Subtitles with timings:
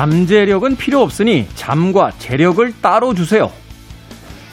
[0.00, 3.52] 잠재력은 필요 없으니 잠과 재력을 따로 주세요.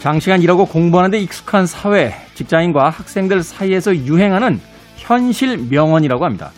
[0.02, 4.60] 장시간 일하고 공부하는데 익숙한 사회, 직장인과 학생들 사이에서 유행하는
[4.98, 6.52] 현실 명언이라고 합니다.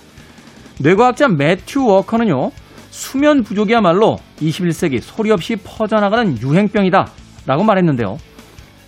[0.79, 2.49] 뇌과학자 매튜 워커는요,
[2.89, 7.11] 수면 부족이야말로 21세기 소리 없이 퍼져나가는 유행병이다
[7.45, 8.17] 라고 말했는데요.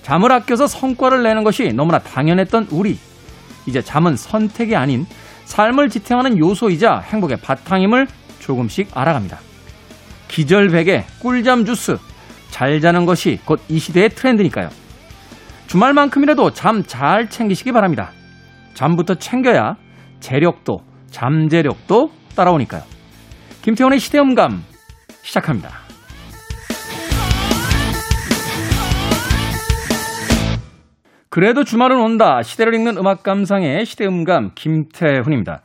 [0.02, 2.98] 잠을 아껴서 성과를 내는 것이 너무나 당연했던 우리.
[3.68, 5.06] 이제 잠은 선택이 아닌
[5.46, 8.08] 삶을 지탱하는 요소이자 행복의 바탕임을
[8.40, 9.51] 조금씩 알아갑니다.
[10.32, 11.98] 기절백의 꿀잠 주스.
[12.50, 14.70] 잘 자는 것이 곧 이 시대의 트렌드니까요.
[15.68, 18.12] 주말만큼이라도 잠 잘 챙기시기 바랍니다.
[18.74, 19.76] 잠부터 챙겨야
[20.22, 22.82] 재력도 잠재력도 따라오니까요.
[23.62, 24.64] 김태원의 시대음감
[25.22, 25.70] 시작합니다.
[31.30, 32.42] 그래도 주말은 온다.
[32.42, 35.62] 시대를 읽는 음악 감상의 시대음감 김태훈입니다.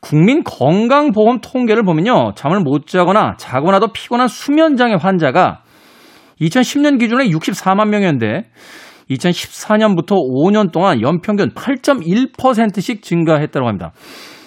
[0.00, 2.32] 국민 건강보험 통계를 보면요.
[2.34, 5.62] 잠을 못 자거나 자거나도 피곤한 수면장애 환자가
[6.40, 8.50] 2010년 기준에 64만 명이었는데
[9.10, 13.92] 2014년부터 5년 동안 연평균 8.1%씩 증가했다고 합니다.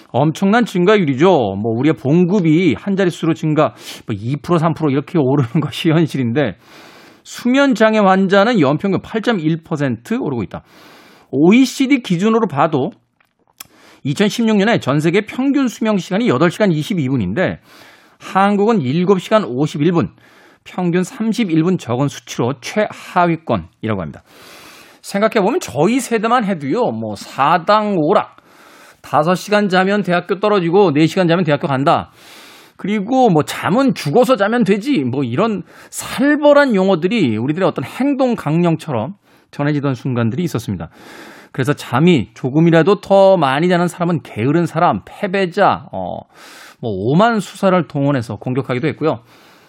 [0.09, 1.27] 엄청난 증가율이죠.
[1.27, 3.73] 뭐 우리의 봉급이 한 자릿수로 증가
[4.05, 6.57] 뭐 2% 3% 이렇게 오르는 것이 현실인데
[7.23, 10.63] 수면 장애 환자는 연평균 8.1% 오르고 있다.
[11.31, 12.91] OECD 기준으로 봐도
[14.05, 17.57] 2016년에 전 세계 평균 수명 시간이 8시간 22분인데
[18.19, 20.09] 한국은 7시간 51분,
[20.63, 24.23] 평균 31분 적은 수치로 최하위권이라고 합니다.
[25.01, 28.37] 생각해보면 저희 세대만 해도요, 뭐, 사당 오락,
[29.01, 32.11] 5시간 자면 대학교 떨어지고 4시간 자면 대학교 간다.
[32.77, 35.03] 그리고 뭐 잠은 죽어서 자면 되지.
[35.03, 39.13] 뭐 이런 살벌한 용어들이 우리들의 어떤 행동 강령처럼
[39.51, 40.89] 전해지던 순간들이 있었습니다.
[41.53, 46.17] 그래서 잠이 조금이라도 더 많이 자는 사람은 게으른 사람, 패배자, 어,
[46.81, 49.19] 뭐 오만 수사를 동원해서 공격하기도 했고요.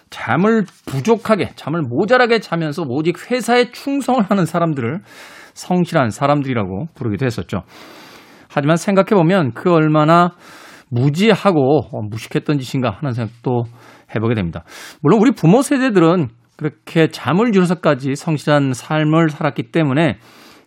[0.09, 5.01] 잠을 부족하게, 잠을 모자라게 자면서 오직 회사에 충성을 하는 사람들을
[5.53, 7.63] 성실한 사람들이라고 부르기도 했었죠.
[8.49, 10.33] 하지만 생각해보면 그 얼마나
[10.91, 13.65] 무지하고 어, 무식했던 짓인가 하는 생각도
[14.15, 14.65] 해보게 됩니다.
[15.03, 20.19] 물론 우리 부모 세대들은 그렇게 잠을 줄여서까지 성실한 삶을 살았기 때문에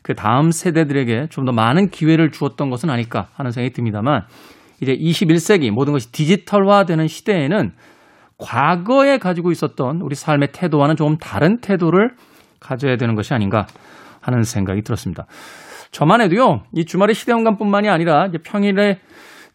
[0.07, 4.23] 그 다음 세대들에게 좀 더 많은 기회를 주었던 것은 아닐까 하는 생각이 듭니다만
[4.81, 7.71] 이제 21세기 모든 것이 디지털화되는 시대에는
[8.37, 12.11] 과거에 가지고 있었던 우리 삶의 태도와는 조금 다른 태도를
[12.61, 13.65] 가져야 되는 것이 아닌가
[14.21, 15.25] 하는 생각이 들었습니다.
[15.91, 18.99] 저만 해도요, 이 주말의 시대음감뿐만이 아니라 이제 평일에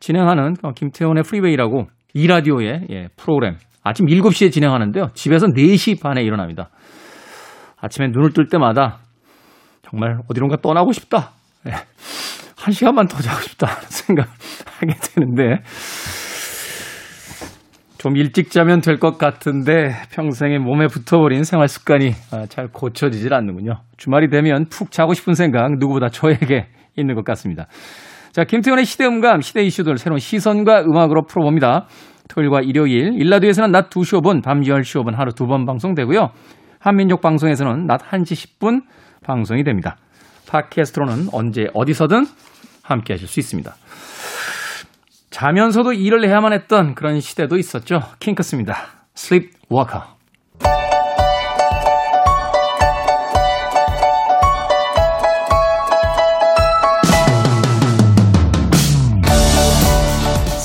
[0.00, 5.10] 진행하는 어, 김태훈의 프리웨이라고 이 라디오의 예, 프로그램 아침 7시에 진행하는데요.
[5.14, 6.68] 집에서 4시 반에 일어납니다.
[7.80, 8.98] 아침에 눈을 뜰 때마다
[9.92, 11.32] 정말 어디론가 떠나고 싶다.
[11.68, 11.72] 예,
[12.56, 15.62] 한 시간만 더 자고 싶다 생각하게 되는데
[17.98, 23.74] 좀 일찍 자면 될 것 같은데 평생에 몸에 붙어버린 생활 습관이 아, 잘 고쳐지질 않는군요.
[23.96, 26.66] 주말이 되면 푹 자고 싶은 생각 누구보다 저에게
[26.96, 27.66] 있는 것 같습니다.
[28.32, 31.86] 자, 김태훈의 시대음감, 시대 이슈들 새로운 시선과 음악으로 풀어봅니다.
[32.30, 36.30] 토요일과 일요일, 일라드에서는 낮 2시 5분, 밤 10시 5분 하루 두 번 방송되고요.
[36.80, 38.80] 한민족 방송에서는 낮 1시 10분
[39.22, 39.96] 방송이 됩니다.
[40.46, 42.26] 팟캐스트로는 언제 어디서든
[42.82, 43.74] 함께 하실 수 있습니다.
[45.30, 48.02] 자면서도 일을 해야만 했던 그런 시대도 있었죠.
[48.20, 48.76] 킹크스입니다.
[49.16, 50.04] Sleepwalker.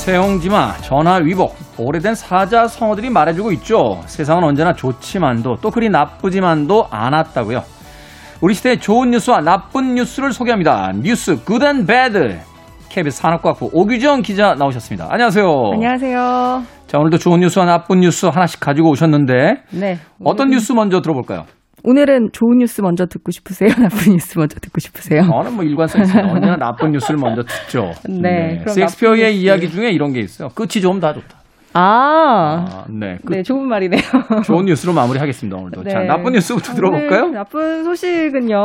[0.04, 4.02] 세옹지마, 전화 위복, 오래된 사자성어들이 말해주고 있죠.
[4.06, 7.77] 세상은 언제나 좋지만도 또 그리 나쁘지만도 않았다고요.
[8.40, 10.92] 우리 시대의 좋은 뉴스와 나쁜 뉴스를 소개합니다.
[11.02, 12.38] 뉴스 Good and Bad.
[12.88, 15.08] KBS 산업과학부 오규정 기자 나오셨습니다.
[15.10, 15.44] 안녕하세요.
[15.74, 16.62] 안녕하세요.
[16.86, 19.34] 자, 오늘도 좋은 뉴스와 나쁜 뉴스 하나씩 가지고 오셨는데.
[19.72, 19.98] 네.
[20.24, 21.44] 어떤 뉴스 먼저 들어볼까요?
[21.84, 23.68] 오늘은 좋은 뉴스 먼저 듣고 싶으세요?
[23.78, 25.22] 나쁜 뉴스 먼저 듣고 싶으세요?
[25.22, 26.28] 저는 뭐 일관성 있습니다.
[26.32, 27.90] 언제나 나쁜 뉴스를 먼저 듣죠.
[28.08, 28.62] 네.
[28.64, 28.72] 네.
[28.72, 30.48] 섹스피어의 이야기 중에 이런 게 있어요.
[30.50, 31.38] 끝이 좀 다 좋다.
[31.74, 33.18] 아, 아 네.
[33.24, 34.00] 그, 네, 좋은 말이네요.
[34.46, 35.82] 좋은 뉴스로 마무리하겠습니다, 오늘도.
[35.82, 35.90] 네.
[35.90, 37.28] 자, 나쁜 뉴스부터 들어볼까요?
[37.28, 38.56] 나쁜 소식은요,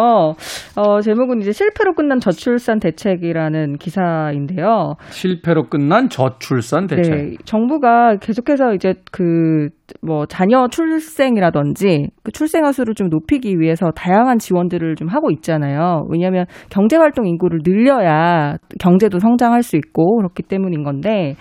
[0.76, 4.96] 어, 제목은 이제 실패로 끝난 저출산 대책이라는 기사인데요.
[5.10, 7.12] 실패로 끝난 저출산 대책.
[7.12, 9.70] 네, 정부가 계속해서 이제 그,
[10.02, 16.06] 뭐, 자녀 출생이라든지 그 출생아 수를 좀 높이기 위해서 다양한 지원들을 좀 하고 있잖아요.
[16.10, 21.36] 왜냐하면 경제활동 인구를 늘려야 경제도 성장할 수 있고 그렇기 때문인 건데,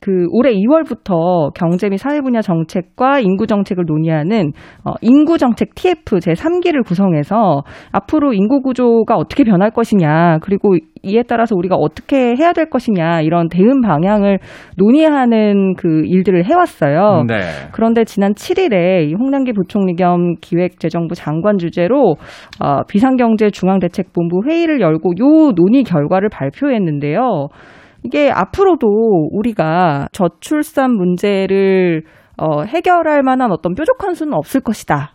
[0.00, 4.52] 그 올해 2월부터 경제 및 사회 분야 정책과 인구 정책을 논의하는
[4.84, 7.62] 어, 인구 정책 TF 제 3기를 구성해서
[7.92, 13.48] 앞으로 인구 구조가 어떻게 변할 것이냐 그리고 이에 따라서 우리가 어떻게 해야 될 것이냐 이런
[13.48, 14.38] 대응 방향을
[14.76, 17.24] 논의하는 그 일들을 해왔어요.
[17.26, 17.40] 네.
[17.72, 22.16] 그런데 지난 7일에 홍남기 부총리 겸 기획재정부 장관 주재로
[22.62, 27.48] 어, 비상경제 중앙대책본부 회의를 열고 요 논의 결과를 발표했는데요.
[28.04, 28.86] 이게 앞으로도
[29.32, 32.02] 우리가 저출산 문제를
[32.36, 35.12] 어, 해결할 만한 어떤 뾰족한 수는 없을 것이다.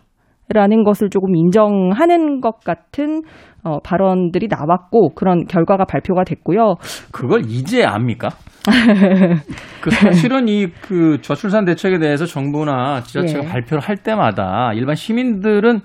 [0.54, 3.24] 라는 것을 조금 인정하는 것 같은
[3.64, 6.76] 어, 발언들이 나왔고 그런 결과가 발표가 됐고요.
[7.12, 8.30] 그걸 이제 압니까?
[9.82, 13.48] 그 사실은 이 그 저출산 대책에 대해서 정부나 지자체가 예.
[13.48, 15.80] 발표를 할 때마다 일반 시민들은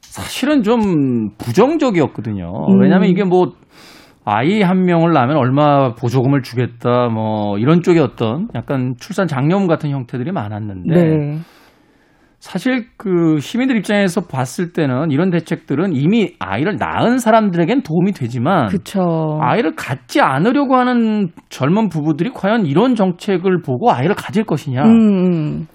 [0.00, 2.50] 사실은 좀 부정적이었거든요.
[2.68, 2.80] 음.
[2.80, 3.52] 왜냐하면 이게 뭐
[4.28, 9.90] 아이 한 명을 낳으면 얼마 보조금을 주겠다 뭐 이런 쪽의 어떤 약간 출산 장려금 같은
[9.90, 11.38] 형태들이 많았는데 네.
[12.38, 19.38] 사실 그 시민들 입장에서 봤을 때는 이런 대책들은 이미 아이를 낳은 사람들에겐 도움이 되지만 그쵸.
[19.40, 25.66] 아이를 갖지 않으려고 하는 젊은 부부들이 과연 이런 정책을 보고 아이를 가질 것이냐 음, 음.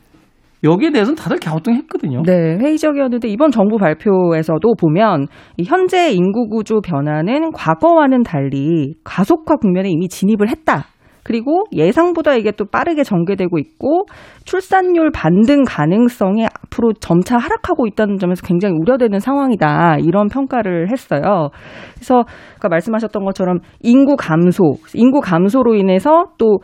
[0.63, 2.23] 여기에 대해서는 다들 갸우뚱했거든요.
[2.23, 5.27] 네, 회의적이었는데 이번 정부 발표에서도 보면
[5.57, 10.85] 이 현재 인구 구조 변화는 과거와는 달리 가속화 국면에 이미 진입을 했다.
[11.25, 14.05] 그리고 예상보다 이게 또 빠르게 전개되고 있고
[14.43, 19.99] 출산율 반등 가능성이 앞으로 점차 하락하고 있다는 점에서 굉장히 우려되는 상황이다.
[20.01, 21.49] 이런 평가를 했어요.
[21.95, 22.25] 그래서
[22.57, 26.59] 아까 말씀하셨던 것처럼 인구 감소, 인구 감소로 인해서 또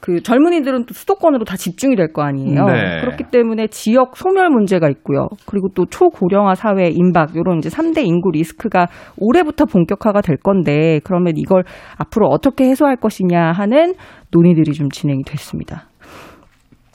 [0.00, 2.64] 그 젊은이들은 또 수도권으로 다 집중이 될 거 아니에요.
[2.64, 3.00] 네.
[3.00, 5.28] 그렇기 때문에 지역 소멸 문제가 있고요.
[5.46, 8.86] 그리고 또 초고령화 사회 임박 이런 이제 3대 인구 리스크가
[9.18, 11.64] 올해부터 본격화가 될 건데 그러면 이걸
[11.98, 13.94] 앞으로 어떻게 해소할 것이냐 하는
[14.32, 15.84] 논의들이 좀 진행이 됐습니다.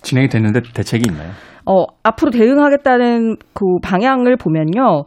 [0.01, 1.29] 진행이 됐는데 대책이 있나요?
[1.65, 5.05] 어, 앞으로 대응하겠다는 그 방향을 보면요.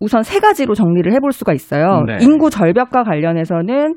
[0.00, 2.02] 우선 세 가지로 정리를 해볼 수가 있어요.
[2.06, 2.18] 네.
[2.22, 3.94] 인구 절벽과 관련해서는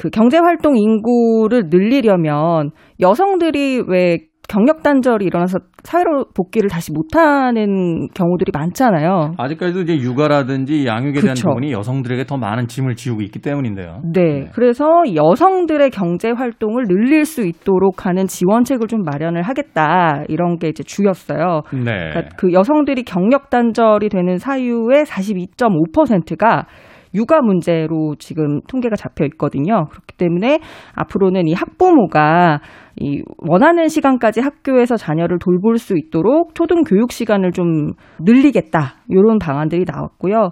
[0.00, 2.70] 그 경제 활동 인구를 늘리려면
[3.00, 9.34] 여성들이 왜 경력 단절이 일어나서 사회로 복귀를 다시 못하는 경우들이 많잖아요.
[9.36, 11.48] 아직까지도 이제 육아라든지 양육에 대한 그쵸.
[11.48, 14.00] 부분이 여성들에게 더 많은 짐을 지우고 있기 때문인데요.
[14.14, 14.46] 네.
[14.54, 20.24] 그래서 여성들의 경제 활동을 늘릴 수 있도록 하는 지원책을 좀 마련을 하겠다.
[20.28, 21.60] 이런 게 이제 주였어요.
[21.72, 22.10] 네.
[22.10, 26.66] 그러니까 그 여성들이 경력 단절이 되는 사유의 42.5%가
[27.14, 29.86] 육아 문제로 지금 통계가 잡혀 있거든요.
[29.90, 30.60] 그렇기 때문에
[30.94, 32.60] 앞으로는 이 학부모가
[33.00, 38.96] 이 원하는 시간까지 학교에서 자녀를 돌볼 수 있도록 초등 교육 시간을 좀 늘리겠다.
[39.08, 40.50] 이런 방안들이 나왔고요.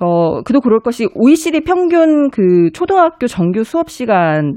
[0.00, 4.56] 어, 그도 그럴 것이 OECD 평균 그 초등학교 정규 수업 시간이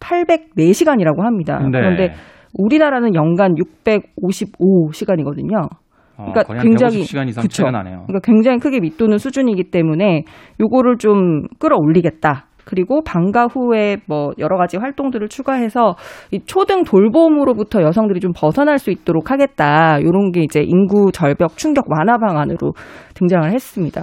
[0.00, 1.58] 804시간이라고 합니다.
[1.58, 1.70] 네.
[1.70, 2.14] 그런데
[2.58, 5.68] 우리나라는 연간 655시간이거든요.
[6.16, 7.70] 어, 그러니까 한 굉장히 150시간 이상 그쵸.
[7.70, 8.04] 나네요.
[8.06, 10.24] 그러니까 굉장히 크게 밑도는 수준이기 때문에
[10.60, 12.46] 요거를 좀 끌어올리겠다.
[12.64, 15.96] 그리고 방과 후에 뭐 여러 가지 활동들을 추가해서
[16.30, 20.00] 이 초등 돌봄으로부터 여성들이 좀 벗어날 수 있도록 하겠다.
[20.00, 22.72] 요런 게 이제 인구 절벽 충격 완화 방안으로
[23.14, 24.02] 등장을 했습니다.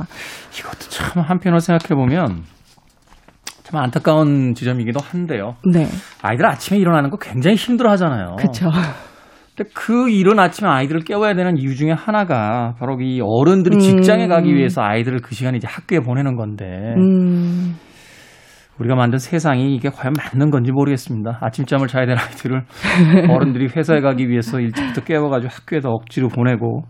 [0.57, 2.43] 이것도 참 한편으로 생각해 보면
[3.63, 5.55] 참 안타까운 지점이기도 한데요.
[5.71, 5.85] 네.
[6.21, 8.35] 아이들 아침에 일어나는 거 굉장히 힘들어 하잖아요.
[8.37, 8.69] 그렇죠.
[9.73, 13.79] 그 이른 아침에 아이들을 깨워야 되는 이유 중에 하나가 바로 이 어른들이 음.
[13.79, 16.65] 직장에 가기 위해서 아이들을 그 시간에 이제 학교에 보내는 건데
[16.97, 17.75] 음.
[18.79, 21.39] 우리가 만든 세상이 이게 과연 맞는 건지 모르겠습니다.
[21.41, 22.63] 아침잠을 자야 될 아이들을
[23.29, 26.83] 어른들이 회사에 가기 위해서 일찍부터 깨워가지고 학교에다 억지로 보내고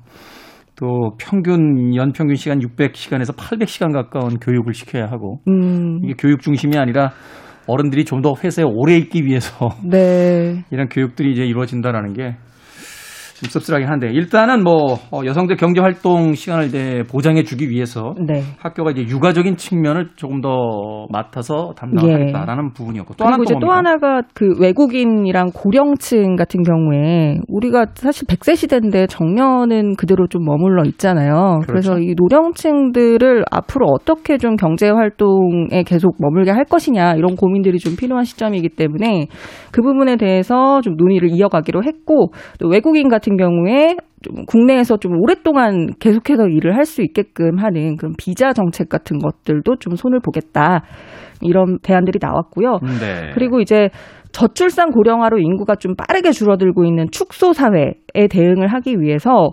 [0.76, 6.00] 또 평균 연평균 시간 600시간에서 800시간 가까운 교육을 시켜야 하고 음.
[6.04, 7.12] 이게 교육 중심이 아니라
[7.68, 10.64] 어른들이 좀 더 회사에 오래 있기 위해서 네.
[10.72, 12.36] 이런 교육들이 이제 이루어진다라는 게
[13.40, 18.42] 좀 씁쓸하긴 한데 일단은 뭐 어, 여성들 경제 활동 시간을 이제 보장해 주기 위해서 네.
[18.60, 20.50] 학교가 이제 육아적인 측면을 조금 더
[21.10, 23.72] 맡아서 담당하겠다라는 부분이었고 또 하나 그리고 또 이제 또?
[23.72, 31.60] 하나가 그 외국인이랑 고령층 같은 경우에 우리가 사실 100세 시대인데 정년은 그대로 좀 머물러 있잖아요.
[31.66, 32.10] 그래서 그렇죠.
[32.10, 38.26] 이 노령층들을 앞으로 어떻게 좀 경제 활동에 계속 머물게 할 것이냐 이런 고민들이 좀 필요한
[38.26, 39.28] 시점이기 때문에
[39.72, 45.88] 그 부분에 대해서 좀 논의를 이어가기로 했고 또 외국인 같은 경우에 좀 국내에서 좀 오랫동안
[46.00, 50.84] 계속해서 일을 할 수 있게끔 하는 그런 비자 정책 같은 것들도 좀 손을 보겠다.
[51.42, 52.80] 이런 대안들이 나왔고요.
[53.00, 53.32] 네.
[53.34, 53.90] 그리고 이제
[54.32, 59.52] 저출산 고령화로 인구가 좀 빠르게 줄어들고 있는 축소 사회에 대응을 하기 위해서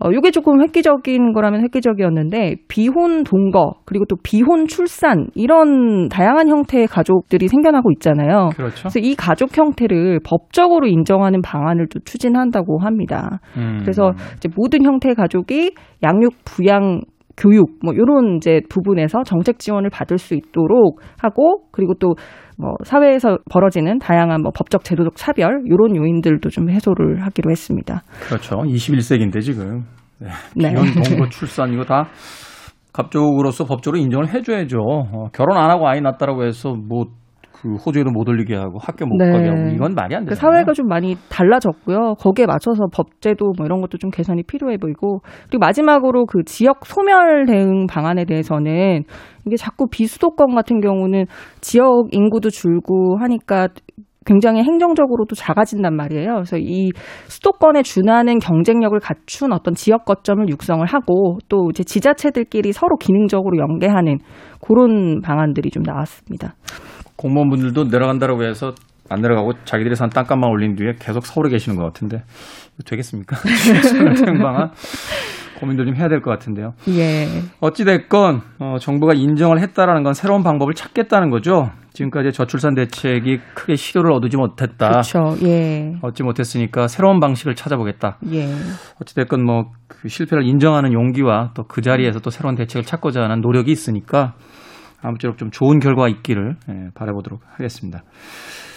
[0.00, 6.86] 어, 요게 조금 획기적인 거라면 획기적이었는데 비혼 동거 그리고 또 비혼 출산 이런 다양한 형태의
[6.86, 8.50] 가족들이 생겨나고 있잖아요.
[8.56, 8.80] 그렇죠.
[8.80, 13.40] 그래서 이 가족 형태를 법적으로 인정하는 방안을 또 추진한다고 합니다.
[13.56, 13.78] 음.
[13.80, 17.00] 그래서 이제 모든 형태의 가족이 양육, 부양,
[17.36, 22.14] 교육 뭐 요런 이제 부분에서 정책 지원을 받을 수 있도록 하고 그리고 또
[22.56, 28.02] 뭐 사회에서 벌어지는 다양한 뭐 법적 제도적 차별 요런 요인들도 좀 해소를 하기로 했습니다.
[28.26, 28.56] 그렇죠.
[28.56, 29.84] 21세기인데 지금
[30.18, 30.28] 네.
[30.56, 30.70] 네.
[30.70, 32.08] 비혼 동거 출산 이거 다
[32.92, 34.78] 갑족으로서 법적으로 인정을 해줘야죠.
[34.78, 37.06] 어, 결혼 안 하고 아이 낳았다라고 해서 뭐
[37.54, 39.30] 그 호주에도 못 올리게 하고 학교 못 네.
[39.30, 40.52] 가게 하고 이건 말이 안그 되잖아요.
[40.52, 42.14] 사회가 좀 많이 달라졌고요.
[42.18, 47.46] 거기에 맞춰서 법제도 뭐 이런 것도 좀 개선이 필요해 보이고 그리고 마지막으로 그 지역 소멸
[47.46, 49.04] 대응 방안에 대해서는
[49.46, 51.26] 이게 자꾸 비수도권 같은 경우는
[51.60, 53.68] 지역 인구도 줄고 하니까
[54.26, 56.32] 굉장히 행정적으로도 작아진단 말이에요.
[56.34, 56.90] 그래서 이
[57.28, 64.18] 수도권에 준하는 경쟁력을 갖춘 어떤 지역 거점을 육성을 하고 또 이제 지자체들끼리 서로 기능적으로 연계하는
[64.66, 66.54] 그런 방안들이 좀 나왔습니다.
[67.16, 68.74] 공무원분들도 내려간다라고 해서
[69.10, 72.22] 안 내려가고 자기들이 산 땅값만 올린 뒤에 계속 서울에 계시는 것 같은데
[72.86, 73.36] 되겠습니까?
[74.42, 74.70] 방안
[75.60, 76.72] 고민도 좀 해야 될 것 같은데요.
[76.88, 77.26] 예.
[77.60, 81.70] 어찌됐건 어, 정부가 인정을 했다라는 건 새로운 방법을 찾겠다는 거죠.
[81.92, 84.88] 지금까지 저출산 대책이 크게 실효를 얻지 못했다.
[84.88, 85.36] 그렇죠.
[85.46, 85.94] 예.
[86.02, 88.18] 얻지 못했으니까 새로운 방식을 찾아보겠다.
[88.32, 88.48] 예.
[89.00, 93.70] 어찌됐건 뭐 그 실패를 인정하는 용기와 또 그 자리에서 또 새로운 대책을 찾고자 하는 노력이
[93.72, 94.34] 있으니까
[95.04, 98.02] 아무쪼록 좀 좋은 결과가 있기를 예, 바라보도록 하겠습니다.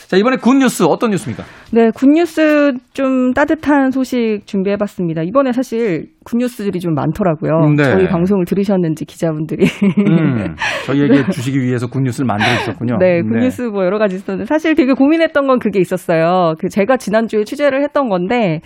[0.07, 1.43] 자 이번에 good news 어떤 뉴스입니까?
[1.74, 5.24] 네, good news 좀 따뜻한 소식 준비해봤습니다.
[5.24, 7.74] 이번에 사실 good news들이 좀 많더라고요.
[7.75, 7.84] 네.
[7.84, 9.65] 저희 방송을 들으셨는지 기자분들이.
[10.07, 10.55] 음,
[10.88, 13.00] 저희에게 주시기 위해서 good news를 만들어 주셨군요.
[13.00, 16.53] 네, good news 뭐 여러 가지 있었는데 사실 되게 고민했던 건 그게 있었어요.
[16.57, 18.62] 그 제가 지난주에 취재를 했던 건데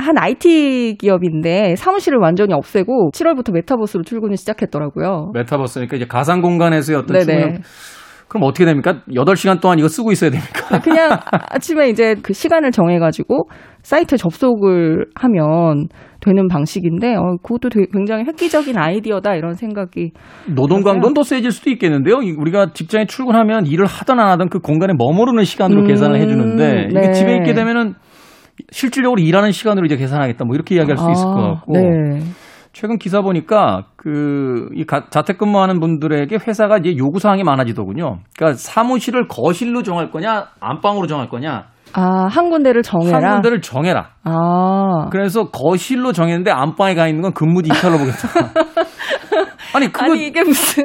[0.00, 5.30] 한 IT 기업인데 사무실을 완전히 없애고 7월부터 메타버스로 출근을 시작했더라고요.
[5.34, 7.58] 메타버스니까 이제 가상 공간에서의 어떤 네네.
[8.28, 9.00] 그럼 어떻게 됩니까?
[9.12, 10.78] 8시간 동안 이거 쓰고 있어야 됩니까?
[10.84, 11.18] 그냥
[11.50, 13.48] 아침에 이제 그 시간을 정해가지고
[13.82, 15.88] 사이트에 접속을 하면
[16.20, 20.12] 되는 방식인데, 어, 그것도 되게 굉장히 획기적인 아이디어다 이런 생각이.
[20.54, 22.22] 노동 강도는 더 세질 수도 있겠는데요.
[22.22, 26.88] 이- 우리가 직장에 출근하면 일을 하든 안 하든 그 공간에 머무르는 시간으로 음, 계산을 해주는데
[26.90, 27.12] 이게 네.
[27.12, 27.94] 집에 있게 되면은
[28.70, 30.44] 실질적으로 일하는 시간으로 이제 계산하겠다.
[30.44, 31.72] 뭐 이렇게 이야기할 수 있을 것 아, 같고.
[31.72, 32.20] 네.
[32.72, 38.20] 최근 기사 보니까 그이 자택근무하는 분들에게 회사가 이제 요구 사항이 많아지더군요.
[38.36, 43.16] 그러니까 사무실을 거실로 정할 거냐, 안방으로 정할 거냐, 아, 한 군데를 정해라.
[43.18, 44.10] 한 군데를 정해라.
[44.24, 45.08] 아.
[45.10, 48.28] 그래서 거실로 정했는데 안방에 가 있는 건 근무지 이탈로 보겠다.
[49.74, 50.84] 아니 그거 아니, 이게 무슨.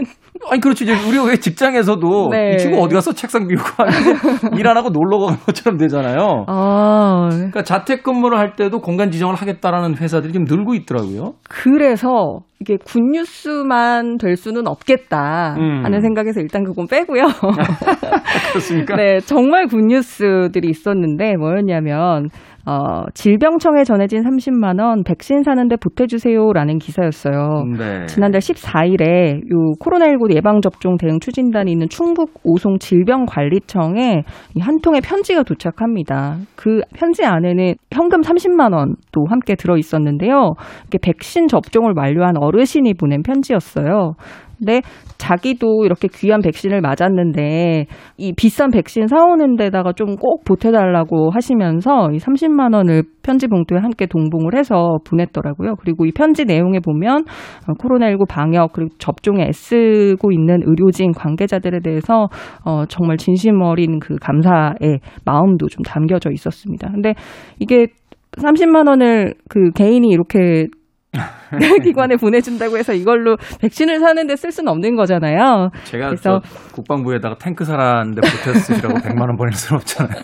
[0.50, 2.56] 아니 그렇지 이제 우리가 왜 직장에서도 네.
[2.56, 6.46] 이 친구 어디 가서 책상 비우고 하면서 일안 하고 놀러 가는 것처럼 되잖아요.
[6.48, 7.30] 아.
[7.32, 11.34] 그러니까 자택 근무를 할 때도 공간 지정을 하겠다라는 회사들이 좀 늘고 있더라고요.
[11.50, 15.84] 그래서 이게 굿뉴스만 될 수는 없겠다 음.
[15.84, 17.24] 하는 생각에서 일단 그건 빼고요.
[18.52, 18.96] 그렇습니까?
[18.96, 22.30] 네, 정말 굿뉴스들이 있었는데 뭐였냐면
[22.68, 27.64] 어, 질병청에 전해진 30만 원 백신 사는데 보태주세요라는 기사였어요.
[27.78, 28.08] 네.
[28.08, 34.24] 지난달 14일에 요 코로나19 예방 접종 대응 추진단이 있는 충북 오송 질병관리청에
[34.56, 36.38] 이한 통의 편지가 도착합니다.
[36.56, 40.54] 그 편지 안에는 현금 30만 원도 함께 들어 있었는데요.
[40.88, 44.14] 이게 백신 접종을 완료한 어 르신이 보낸 편지였어요.
[44.58, 44.82] 근데
[45.18, 52.18] 자기도 이렇게 귀한 백신을 맞았는데 이 비싼 백신 사오는 데다가 좀 꼭 보태달라고 하시면서 이
[52.18, 55.76] 30만 원을 편지 봉투에 함께 동봉을 해서 보냈더라고요.
[55.76, 57.26] 그리고 이 편지 내용에 보면
[57.68, 62.28] 어, 코로나19 방역 그리고 접종에 애쓰고 있는 의료진 관계자들에 대해서
[62.64, 66.90] 어, 정말 진심 어린 그 감사의 마음도 좀 담겨져 있었습니다.
[66.92, 67.14] 근데
[67.60, 67.88] 이게
[68.32, 70.68] 30만 원을 그 개인이 이렇게
[71.84, 75.70] 기관에 보내준다고 해서 이걸로 백신을 사는데 쓸 수는 없는 거잖아요.
[75.86, 80.22] 제가 그래서- 저 국방부에다가 탱크 사라는데 보태서 쓰시라고 100만 원 보낼 수는 없잖아요.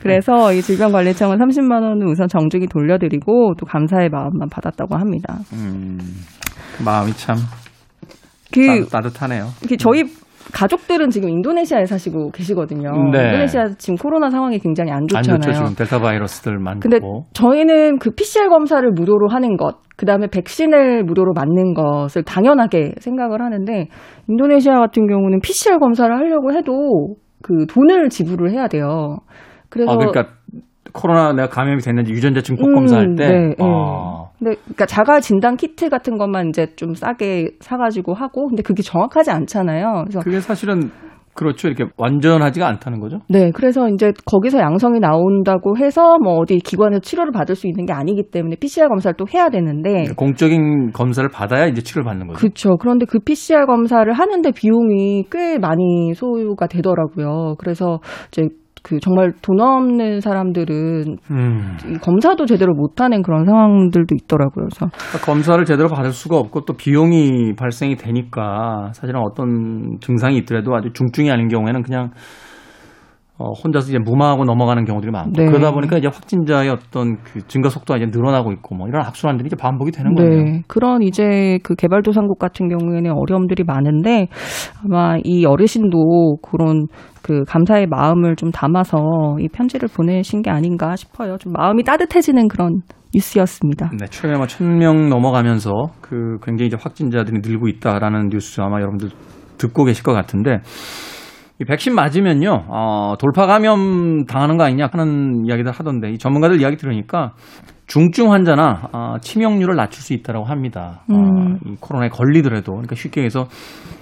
[0.00, 5.38] 그래서 이 질병관리청은 30만 원을 우선 정중히 돌려드리고 또 감사의 마음만 받았다고 합니다.
[5.52, 5.98] 음,
[6.76, 7.36] 그 마음이 참
[8.52, 10.04] 그 따, 뜻하네요 저희
[10.52, 12.90] 가족들은 지금 인도네시아에 사시고 계시거든요.
[13.12, 13.26] 네.
[13.26, 15.40] 인도네시아 지금 코로나 상황이 굉장히 안안 좋잖아요.
[15.40, 16.80] 좋죠 지금 델타 바이러스들 많고.
[16.80, 16.98] 근데
[17.32, 23.42] 저희는 그 PCR 검사를 무료로 하는 것, 그 다음에 백신을 무료로 맞는 것을 당연하게 생각을
[23.42, 23.88] 하는데,
[24.28, 29.18] 인도네시아 같은 경우는 PCR 검사를 하려고 해도 그 돈을 지불을 해야 돼요.
[29.68, 29.92] 그래서.
[29.92, 30.34] 아, 그러니까
[30.92, 33.28] 코로나 내가 감염이 됐는지 유전자 증폭 음, 검사할 때.
[33.28, 33.54] 네, 네.
[34.36, 38.82] 아, 근데 그러니까 자가 진단 키트 같은 것만 이제 좀 싸게 사가지고 하고, 근데 그게
[38.82, 40.04] 정확하지 않잖아요.
[40.06, 40.90] 그래서 그게 사실은
[41.36, 41.68] 그렇죠.
[41.68, 43.18] 이렇게 완전하지가 않다는 거죠.
[43.28, 47.92] 네, 그래서 이제 거기서 양성이 나온다고 해서 뭐 어디 기관에서 치료를 받을 수 있는 게
[47.92, 52.38] 아니기 때문에 PCR 검사를 또 해야 되는데 공적인 검사를 받아야 이제 치료를 받는 거죠.
[52.38, 52.76] 그렇죠.
[52.78, 57.56] 그런데 그 PCR 검사를 하는데 비용이 꽤 많이 소요가 되더라고요.
[57.58, 58.48] 그래서 이제
[58.86, 61.76] 그 정말 돈 없는 사람들은 음.
[61.88, 64.68] 이 검사도 제대로 못하는 그런 상황들도 있더라고요.
[64.68, 70.72] 그래서 그러니까 검사를 제대로 받을 수가 없고 또 비용이 발생이 되니까 사실은 어떤 증상이 있더라도
[70.76, 72.10] 아주 중증이 아닌 경우에는 그냥
[73.38, 75.44] 어, 혼자서 이제 무마하고 넘어가는 경우들이 많고 네.
[75.46, 79.56] 그러다 보니까 이제 확진자의 어떤 그 증가 속도가 이제 늘어나고 있고 뭐 이런 악순환들이 이제
[79.56, 80.42] 반복이 되는 거예요.
[80.42, 80.62] 네.
[80.66, 84.28] 그런 이제 그 개발도상국 같은 경우에는 어려움들이 많은데
[84.82, 86.86] 아마 이 어르신도 그런
[87.22, 91.36] 그 감사의 마음을 좀 담아서 이 편지를 보내신 게 아닌가 싶어요.
[91.38, 92.80] 좀 마음이 따뜻해지는 그런
[93.14, 93.90] 뉴스였습니다.
[93.98, 99.10] 네, 최근에 뭐 1000명 넘어가면서 그 굉장히 이제 확진자들이 늘고 있다라는 뉴스 아마 여러분들
[99.58, 100.60] 듣고 계실 것 같은데
[101.60, 106.76] 이 백신 맞으면요, 어, 돌파 감염 당하는 거 아니냐 하는 이야기들 하던데 이 전문가들 이야기
[106.76, 107.32] 들으니까
[107.86, 111.02] 중증 환자나 어, 치명률을 낮출 수 있다고 합니다.
[111.10, 111.58] 어, 음.
[111.64, 113.46] 이 코로나에 걸리더라도 그러니까 쉽게 해서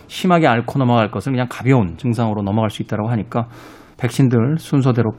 [0.09, 3.47] 심하게 앓고 넘어갈 것을 그냥 가벼운 증상으로 넘어갈 수 있다고 하니까
[3.99, 5.13] 백신들 순서대로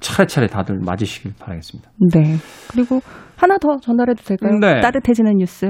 [0.00, 1.90] 차례차례 다들 맞으시길 바라겠습니다.
[2.12, 2.36] 네.
[2.70, 3.00] 그리고
[3.38, 4.58] 하나 더 전달해도 될까요?
[4.60, 4.80] 네.
[4.80, 5.66] 따뜻해지는 뉴스.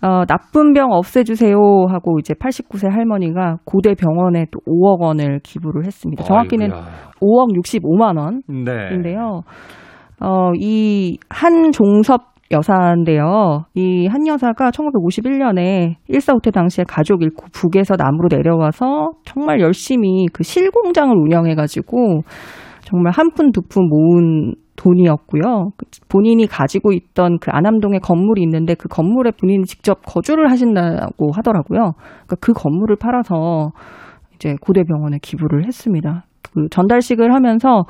[0.00, 1.56] 어, 나쁜 병 없애주세요
[1.88, 6.22] 하고 이제 89세 할머니가 고대 병원에 또 5억 원을 기부를 했습니다.
[6.24, 6.84] 정확히는 아이고야.
[7.20, 8.42] 5억 65만 원.
[8.48, 8.94] 네.
[8.94, 9.42] 인데요.
[10.20, 13.64] 어, 이 한종섭 여사인데요.
[13.74, 20.42] 이 한 여사가 1951년에 1사 후퇴 당시에 가족 잃고 북에서 남으로 내려와서 정말 열심히 그
[20.42, 22.22] 실공장을 운영해가지고
[22.82, 25.70] 정말 한 푼 두 푼 모은 돈이었고요.
[25.76, 31.92] 그 본인이 가지고 있던 그 안암동에 건물이 있는데 그 건물에 본인이 직접 거주를 하신다고 하더라고요.
[32.26, 33.72] 그러니까 그 건물을 팔아서
[34.34, 36.24] 이제 고대병원에 기부를 했습니다.
[36.52, 37.84] 그 전달식을 하면서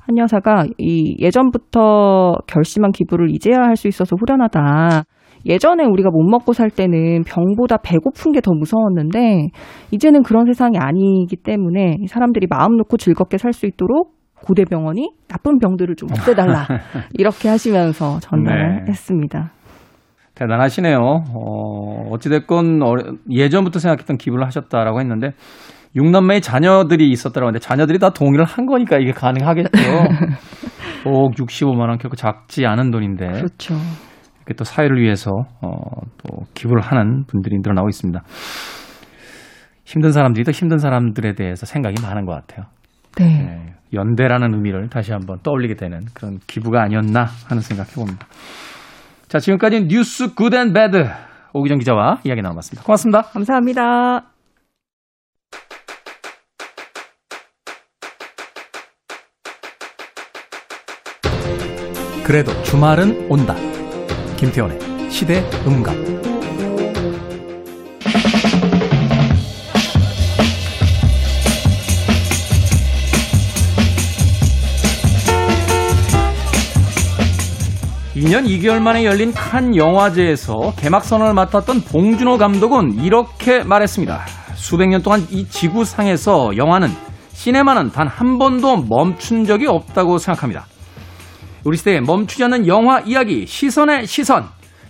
[0.00, 5.04] 한 여사가 이 예전부터 결심한 기부를 이제야 할 수 있어서 후련하다.
[5.46, 9.48] 예전에 우리가 못 먹고 살 때는 병보다 배고픈 게 더 무서웠는데
[9.92, 15.96] 이제는 그런 세상이 아니기 때문에 사람들이 마음 놓고 즐겁게 살 수 있도록 고대병원이 나쁜 병들을
[15.96, 16.66] 좀 없애달라
[17.14, 18.90] 이렇게 하시면서 전달을 네.
[18.90, 19.52] 했습니다.
[20.34, 20.98] 대단하시네요.
[20.98, 22.94] 어, 어찌됐건 어,
[23.30, 25.32] 예전부터 생각했던 기부를 하셨다라고 했는데
[25.94, 29.70] 육남매의 자녀들이 있었다고 하는데 자녀들이 다 동의를 한 거니까 이게 가능하겠죠.
[31.04, 33.74] 5억 65만 원 결코 작지 않은 돈인데 그렇죠.
[34.38, 35.70] 이렇게 또 사회를 위해서 어,
[36.18, 38.22] 또 기부를 하는 분들이 늘어나고 있습니다.
[39.84, 42.66] 힘든 사람들이 더 힘든 사람들에 대해서 생각이 많은 것 같아요.
[43.18, 43.24] 네.
[43.26, 48.26] 네, 연대라는 의미를 다시 한번 떠올리게 되는 그런 기부가 아니었나 하는 생각해 봅니다.
[49.28, 51.08] 자, 지금까지 뉴스 Good and Bad
[51.52, 52.84] 오기정 기자와 이야기 나눠봤습니다.
[52.84, 53.22] 고맙습니다.
[53.22, 54.24] 감사합니다.
[62.24, 63.54] 그래도 주말은 온다.
[64.36, 66.31] 김태훈의 시대음감.
[78.14, 84.20] (2년 2개월) 만에 열린 칸 영화제에서 개막선을 맡았던 봉준호 감독은 이렇게 말했습니다.
[84.54, 86.88] 수백 년 동안 이 지구상에서 영화는
[87.32, 90.66] 시네마는 단 한 번도 멈춘 적이 없다고 생각합니다.
[91.64, 94.44] 우리 시대에 멈추지 않는 영화 이야기 시선의 시선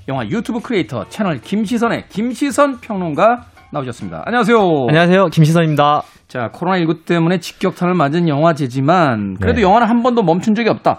[0.09, 4.23] 영화 유튜브 크리에이터 채널 김시선의 김시선 평론가 나오셨습니다.
[4.27, 4.59] 안녕하세요.
[4.89, 5.27] 안녕하세요.
[5.27, 6.03] 김시선입니다.
[6.29, 9.63] 자 코로나19 때문에 직격탄을 맞은 영화제지만 그래도 네.
[9.63, 10.99] 영화는 한 번도 멈춘 적이 없다.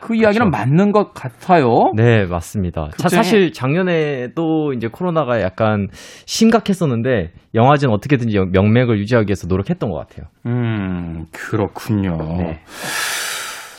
[0.00, 1.92] 그 이야기는 맞는 것 같아요.
[1.96, 2.88] 네, 맞습니다.
[2.96, 5.88] 자, 사실 작년에도 이제 코로나가 약간
[6.26, 10.26] 심각했었는데 영화제는 어떻게든지 영- 명맥을 유지하기 위해서 노력했던 것 같아요.
[10.46, 12.16] 음 그렇군요.
[12.38, 12.60] 네.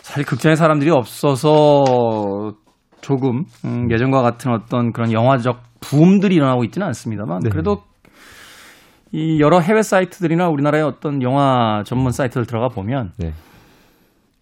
[0.04, 1.84] 사실 극장에 사람들이 없어서
[3.02, 7.50] 조금 음, 예전과 같은 어떤 그런 영화적 붐들이 일어나고 있지는 않습니다만 네.
[7.50, 7.84] 그래도
[9.12, 13.32] 이 여러 해외 사이트들이나 우리나라의 어떤 영화 전문 사이트들 들어가 보면 네.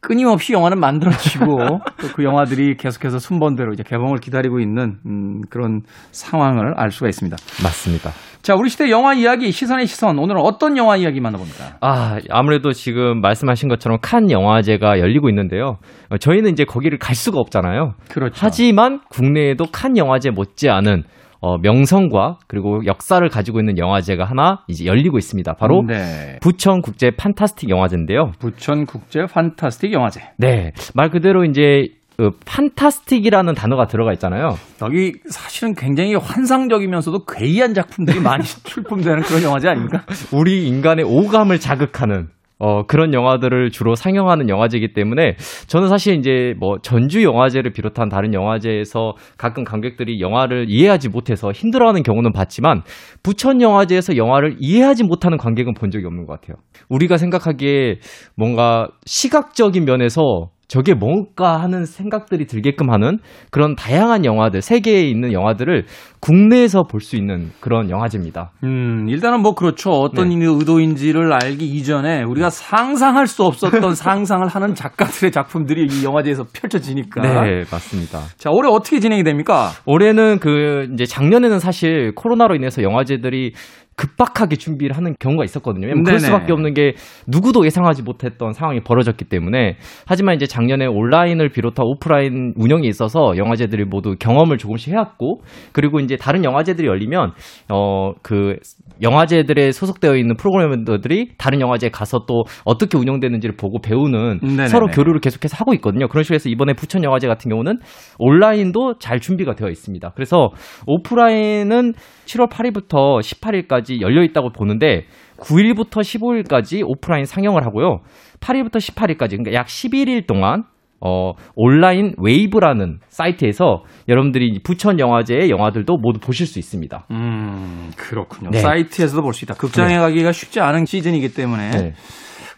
[0.02, 1.58] 끊임없이 영화는 만들어지고
[2.02, 5.82] 또 그 영화들이 계속해서 순번대로 이제 개봉을 기다리고 있는 음, 그런
[6.12, 7.38] 상황을 알 수가 있습니다.
[7.64, 8.12] 맞습니다.
[8.42, 11.78] 자, 우리 시대 영화 이야기 시선의 시선 오늘은 어떤 영화 이야기 만나봅니까?
[11.82, 15.78] 아, 아무래도 지금 말씀하신 것처럼 칸 영화제가 열리고 있는데요.
[16.10, 17.94] 어, 저희는 이제 거기를 갈 수가 없잖아요.
[18.10, 18.36] 그렇죠.
[18.40, 21.04] 하지만 국내에도 칸 영화제 못지않은
[21.39, 25.54] 어, 명성과 그리고 역사를 가지고 있는 영화제가 하나 이제 열리고 있습니다.
[25.54, 26.38] 바로 네.
[26.41, 28.32] 부천 국제 판타스틱 영화제인데요.
[28.39, 30.21] 부천 국제 판타스틱 영화제.
[30.38, 30.71] 네.
[30.95, 34.56] 말 그대로 이제 그 판타스틱이라는 단어가 들어가 있잖아요.
[34.82, 40.04] 여기 사실은 굉장히 환상적이면서도 괴이한 작품들이 많이 출품되는 그런 영화제 아닙니까?
[40.34, 45.36] 우리 인간의 오감을 자극하는 어, 그런 영화들을 주로 상영하는 영화제이기 때문에
[45.67, 52.04] 저는 사실 이제 뭐 전주 영화제를 비롯한 다른 영화제에서 가끔 관객들이 영화를 이해하지 못해서 힘들어하는
[52.04, 52.82] 경우는 봤지만
[53.24, 56.58] 부천 영화제에서 영화를 이해하지 못하는 관객은 본 적이 없는 것 같아요.
[56.89, 58.00] 우리가 생각하기에
[58.36, 63.19] 뭔가 시각적인 면에서 저게 뭔가 하는 생각들이 들게끔 하는
[63.51, 65.86] 그런 다양한 영화들, 세계에 있는 영화들을
[66.19, 68.51] 국내에서 볼 수 있는 그런 영화제입니다.
[68.65, 69.91] 음, 일단은 뭐 그렇죠.
[69.91, 70.45] 어떤 네.
[70.45, 77.21] 의도인지를 알기 이전에 우리가 상상할 수 없었던 상상을 하는 작가들의 작품들이 이 영화제에서 펼쳐지니까.
[77.21, 78.19] 네, 맞습니다.
[78.38, 79.69] 자, 올해 어떻게 진행이 됩니까?
[79.86, 83.53] 올해는 그 이제 작년에는 사실 코로나로 인해서 영화제들이
[83.98, 85.88] 급박하게 준비를 하는 경우가 있었거든요.
[86.04, 86.94] 그럴 수밖에 없는 게
[87.28, 93.86] 누구도 예상하지 못했던 상황이 벌어졌기 때문에 하지만 이제 작년에 온라인을 비롯한 오프라인 운영이 있어서 영화제들이
[93.86, 95.42] 모두 경험을 조금씩 해왔고
[95.74, 97.34] 그리고 이제 다른 영화제들이 열리면
[97.70, 98.58] 어 그
[99.02, 104.68] 영화제들에 소속되어 있는 프로그래머들이 다른 영화제에 가서 또 어떻게 운영되는지를 보고 배우는 네네네.
[104.68, 106.08] 서로 교류를 계속해서 하고 있거든요.
[106.08, 107.80] 그런 식으로 해서 이번에 부천 영화제 같은 경우는
[108.20, 110.12] 온라인도 잘 준비가 되어 있습니다.
[110.16, 110.50] 그래서
[110.86, 111.94] 오프라인은
[112.26, 115.06] 7월 8일부터 18일까지 열려 있다고 보는데
[115.40, 118.00] 9일부터 15일까지 오프라인 상영을 하고요.
[118.40, 120.64] 8일부터 18일까지 그러니까 약 11일 동안
[121.00, 127.06] 어, 온라인 웨이브라는 사이트에서 여러분들이 부천 영화제의 영화들도 모두 보실 수 있습니다.
[127.12, 128.50] 음, 그렇군요.
[128.52, 128.60] 네.
[128.60, 129.54] 사이트에서도 볼 수 있다.
[129.56, 130.00] 극장에 네.
[130.00, 131.94] 가기가 쉽지 않은 시즌이기 때문에 네.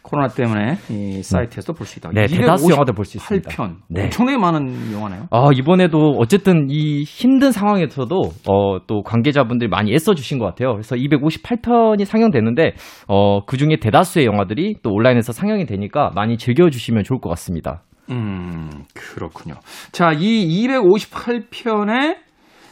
[0.02, 2.10] 코로나 때문에 이 사이트에서도 볼 수 있다.
[2.14, 3.50] 네, 대다수 영화들 볼 수 있습니다.
[3.50, 3.76] 8편.
[3.90, 4.04] 네.
[4.06, 5.28] 엄청나게 많은 영화네요.
[5.30, 8.16] 아, 이번에도 어쨌든 이 힘든 상황에서도
[8.50, 10.72] 어, 또 관계자분들이 많이 애써 주신 것 같아요.
[10.72, 12.74] 그래서 258편이 상영됐는데
[13.08, 17.84] 어, 그중에 대다수의 영화들이 또 온라인에서 상영이 되니까 많이 즐겨 주시면 좋을 것 같습니다.
[18.10, 19.56] 음, 그렇군요.
[19.92, 22.18] 자, 이 258편의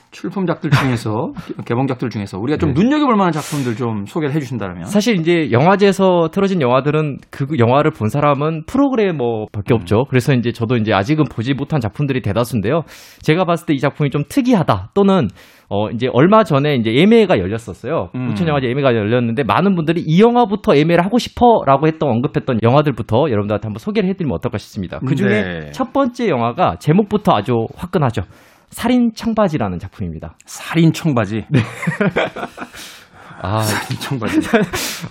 [0.09, 1.31] 출품작들 중에서
[1.65, 2.81] 개봉작들 중에서 우리가 좀 네.
[2.81, 8.63] 눈여겨볼 만한 작품들 좀 소개를 해주신다면 사실 이제 영화제에서 틀어진 영화들은 그 영화를 본 사람은
[8.67, 9.75] 프로그래머밖에 음.
[9.75, 10.05] 없죠.
[10.09, 12.83] 그래서 이제 저도 이제 아직은 보지 못한 작품들이 대다수인데요.
[13.21, 15.27] 제가 봤을 때 이 작품이 좀 특이하다 또는
[15.69, 18.09] 어 이제 얼마 전에 이제 예매가 열렸었어요.
[18.15, 18.27] 음.
[18.27, 23.65] 부천 영화제 예매가 열렸는데 많은 분들이 이 영화부터 예매를 하고 싶어라고 했던 언급했던 영화들부터 여러분들한테
[23.65, 24.99] 한번 소개를 해드리면 어떨까 싶습니다.
[25.05, 25.71] 그 중에 네.
[25.71, 28.21] 첫 번째 영화가 제목부터 아주 화끈하죠.
[28.69, 30.35] 살인 청바지라는 작품입니다.
[30.45, 31.45] 살인 청바지.
[31.49, 31.59] 네.
[33.41, 33.59] 아,
[34.01, 34.39] 청바지.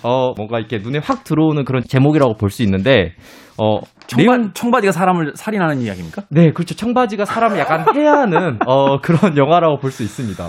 [0.03, 3.13] 어, 뭔가 이렇게 눈에 확 들어오는 그런 제목이라고 볼 수 있는데,
[3.57, 4.53] 어, 청바, 내용...
[4.53, 6.23] 청바지가 사람을 살인하는 이야기입니까?
[6.29, 6.75] 네, 그렇죠.
[6.75, 10.43] 청바지가 사람을 약간 해하는, 어, 그런 영화라고 볼 수 있습니다.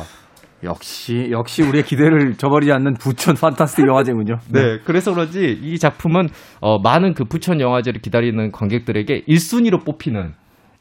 [0.64, 4.38] 역시 역시 우리의 기대를 저버리지 않는 부천 판타스틱 영화제군요.
[4.50, 4.60] 네.
[4.60, 6.28] 네, 그래서 그런지 이 작품은
[6.60, 10.32] 어, 많은 그 부천 영화제를 기다리는 관객들에게 1순위로 뽑히는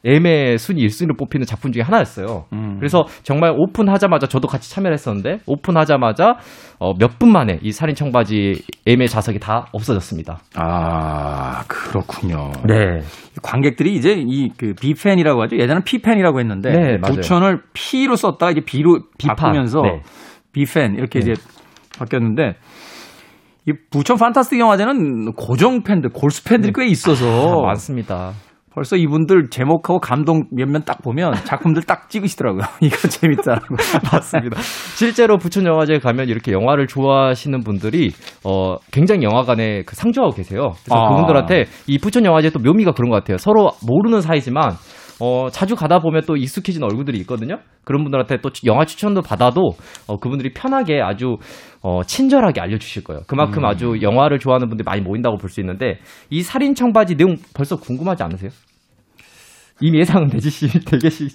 [0.04, 2.44] 애매 순위 1순위로 뽑히는 작품 중에 하나였어요.
[2.52, 2.76] 음.
[2.78, 6.36] 그래서 정말 오픈하자마자 저도 같이 참여를 했었는데 오픈하자마자
[6.78, 10.38] 어, 몇 분 만에 이 살인 청바지 애매 좌석이 다 없어졌습니다.
[10.54, 12.52] 아 그렇군요.
[12.66, 13.00] 네.
[13.42, 15.56] 관객들이 이제 이 그 B팬이라고 하죠.
[15.58, 19.36] 예전에 P팬이라고 했는데 네, 부천을 P로 썼다가 이제 B로 비판.
[19.36, 20.02] 바꾸면서 네.
[20.52, 21.32] B팬 이렇게 네.
[21.32, 21.42] 이제
[21.98, 22.54] 바뀌었는데
[23.66, 27.26] 이 부천 판타스틱 영화제는 고정 팬들, 골수 팬들이 꽤 있어서
[27.62, 28.32] 아, 많습니다.
[28.78, 32.62] 벌써 이분들 제목하고 감동 몇면 딱 보면 작품들 딱 찍으시더라고요.
[32.80, 33.74] 이거 재밌다라고.
[34.12, 34.56] 맞습니다.
[34.96, 38.12] 실제로 부천 영화제에 가면 이렇게 영화를 좋아하시는 분들이
[38.44, 40.74] 어 굉장히 영화관에 그 상주하고 계세요.
[40.84, 41.08] 그래서 아.
[41.08, 43.36] 그분들한테 이 부천 영화제 또 묘미가 그런 것 같아요.
[43.38, 44.70] 서로 모르는 사이지만
[45.20, 47.58] 어, 자주 가다 보면 또 익숙해진 얼굴들이 있거든요.
[47.84, 49.70] 그런 분들한테 또 영화 추천도 받아도
[50.06, 51.38] 어, 그분들이 편하게 아주
[51.82, 53.22] 어, 친절하게 알려주실 거예요.
[53.26, 53.64] 그만큼 음.
[53.64, 55.98] 아주 영화를 좋아하는 분들이 많이 모인다고 볼 수 있는데
[56.30, 58.50] 이 살인 청바지 내용 벌써 궁금하지 않으세요?
[59.80, 61.30] 이미 예상은 되시, 되시겠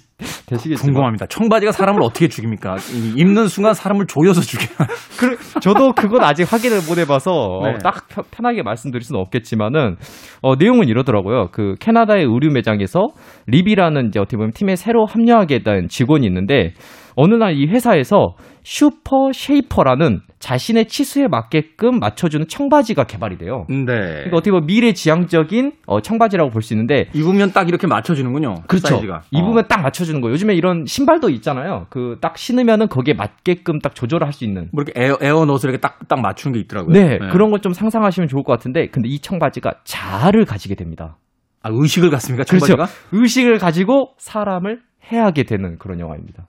[0.46, 0.82] 되시겠죠.
[0.82, 1.26] 궁금합니다.
[1.26, 2.76] 청바지가 사람을 어떻게 죽입니까?
[3.16, 4.86] 입는 순간 사람을 조여서 죽여요.
[5.18, 7.70] 그, 저도 그건 아직 확인을 못 해봐서 어, 네.
[7.74, 9.96] 어, 딱 편하게 말씀드릴 수는 없겠지만은
[10.42, 11.48] 어, 내용은 이러더라고요.
[11.52, 13.08] 그 캐나다의 의류 매장에서
[13.46, 16.74] 리비라는 이제 어떻게 보면 팀에 새로 합류하게 된 직원이 있는데
[17.16, 18.34] 어느 날 이 회사에서
[18.66, 23.66] Super Shaper라는 자신의 치수에 맞게끔 맞춰주는 청바지가 개발이 돼요.
[23.68, 23.84] 네.
[23.84, 28.54] 그러니까 어떻게 보면 미래지향적인 어, 청바지라고 볼 수 있는데 입으면 딱 이렇게 맞춰주는군요.
[28.66, 28.88] 그렇죠.
[28.88, 29.20] 사이즈가.
[29.30, 29.62] 입으면 어.
[29.68, 30.32] 딱 맞춰주는 거예요.
[30.32, 31.86] 요즘에 이런 신발도 있잖아요.
[31.90, 34.70] 그 딱 신으면은 거기에 맞게끔 딱 조절을 할 수 있는.
[34.72, 36.92] 뭐 이렇게 에어, 에어넛을 이렇게 딱, 딱 맞추는 게 있더라고요.
[36.92, 37.28] 네, 네.
[37.30, 41.18] 그런 걸 좀 상상하시면 좋을 것 같은데 근데 이 청바지가 자아를 가지게 됩니다.
[41.62, 42.44] 아, 의식을 갖습니까?
[42.44, 42.76] 청바지가?
[42.76, 42.92] 그렇죠.
[43.12, 44.80] 의식을 가지고 사람을
[45.12, 46.46] 해하게 되는 그런 영화입니다.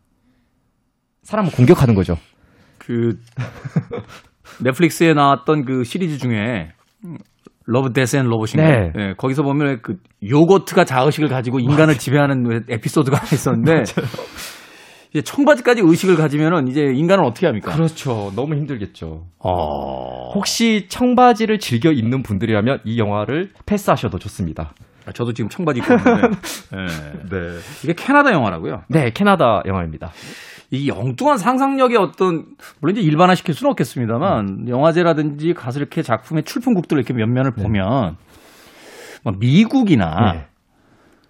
[1.25, 2.15] 사람을 공격하는 거죠.
[2.77, 3.17] 그
[4.63, 6.69] 넷플릭스에 나왔던 그 시리즈 중에
[7.65, 8.69] Love Death and Robot인가요?
[8.69, 8.91] 네.
[8.97, 13.83] 예, 거기서 보면 그 요거트가 자의식을 가지고 인간을 지배하는 에피소드가 하나 있었는데
[15.09, 17.73] 이제 청바지까지 의식을 가지면은 이제 인간은 어떻게 합니까?
[17.73, 18.31] 그렇죠.
[18.35, 19.25] 너무 힘들겠죠.
[19.39, 20.31] 어...
[20.33, 24.73] 혹시 청바지를 즐겨 입는 분들이라면 이 영화를 패스하셔도 좋습니다.
[25.07, 26.21] 아, 저도 지금 청바지 입고 있는데
[26.73, 27.29] 예.
[27.29, 27.57] 네.
[27.83, 28.83] 이게 캐나다 영화라고요.
[28.89, 30.11] 네, 캐나다 영화입니다.
[30.71, 32.45] 이 엉뚱한 상상력의 어떤
[32.81, 38.15] 물론 이제 일반화 시킬 수는 없겠습니다만 영화제라든지 가서 이렇게 작품의 출품국들 이렇게 몇 면을 보면
[39.23, 40.45] 뭐 미국이나 네.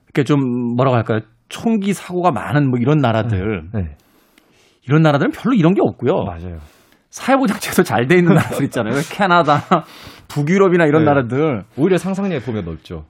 [0.06, 0.40] 이렇게 좀
[0.76, 3.96] 뭐라고 할까요 총기 사고가 많은 뭐 이런 나라들 네.
[4.88, 6.58] 이런 나라들은 별로 이런 게 없고요 맞아요.
[7.10, 9.62] 사회보장제도 잘 돼 있는 나라들 있잖아요 캐나다
[10.30, 11.10] 북유럽이나 이런 네.
[11.12, 13.06] 나라들 오히려 상상력에 보면 넓죠.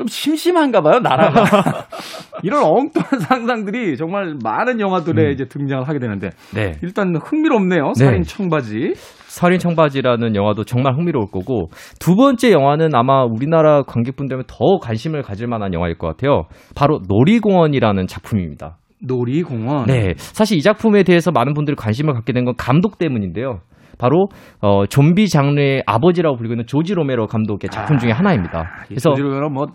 [0.00, 1.44] 좀 심심한가 봐요 나라가
[2.42, 5.30] 이런 엉뚱한 상상들이 정말 많은 영화들에 음.
[5.30, 6.72] 이제 등장을 하게 되는데 네.
[6.82, 7.92] 일단 흥미롭네요.
[7.98, 8.04] 네.
[8.06, 8.94] 살인 청바지.
[8.96, 15.48] 살인 청바지라는 영화도 정말 흥미로울 거고 두 번째 영화는 아마 우리나라 관객분들면 더 관심을 가질
[15.48, 16.44] 만한 영화일 것 같아요.
[16.74, 18.78] 바로 놀이공원이라는 작품입니다.
[19.06, 19.84] 놀이공원.
[19.84, 23.60] 네, 사실 이 작품에 대해서 많은 분들이 관심을 갖게 된 건 감독 때문인데요.
[24.00, 24.28] 바로
[24.60, 28.84] 어, 좀비 장르의 아버지라고 불리고 있는 조지 로메로 감독의 작품 중에 하나입니다.
[28.88, 29.66] 그래서 그래서 그래서 뭐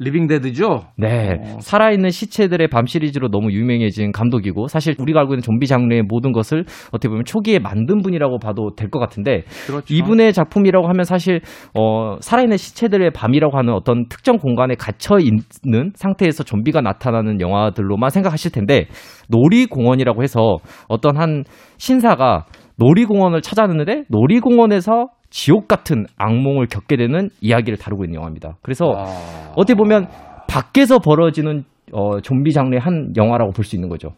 [0.00, 0.82] Living Dead죠.
[0.96, 1.38] 네.
[1.40, 1.58] 어.
[1.60, 6.64] 살아있는 시체들의 밤 시리즈로 너무 유명해진 감독이고, 사실 우리가 알고 있는 좀비 장르의 모든 것을
[6.92, 9.92] 어떻게 보면 초기에 만든 분이라고 봐도 될 것 같은데, 그렇죠.
[9.92, 11.40] 이분의 작품이라고 하면 사실,
[11.74, 18.52] 어, 살아있는 시체들의 밤이라고 하는 어떤 특정 공간에 갇혀 있는 상태에서 좀비가 나타나는 영화들로만 생각하실
[18.52, 18.86] 텐데,
[19.28, 21.42] 놀이공원이라고 해서 어떤 한
[21.78, 22.46] 신사가
[22.78, 28.56] 놀이공원을 찾아냈는데, 놀이공원에서 지옥 같은 악몽을 겪게 되는 이야기를 다루고 있는 영화입니다.
[28.62, 29.52] 그래서 아.
[29.56, 30.08] 어떻게 보면
[30.48, 34.10] 밖에서 벌어지는 어, 좀비 장르의 한 영화라고 볼 수 있는 거죠.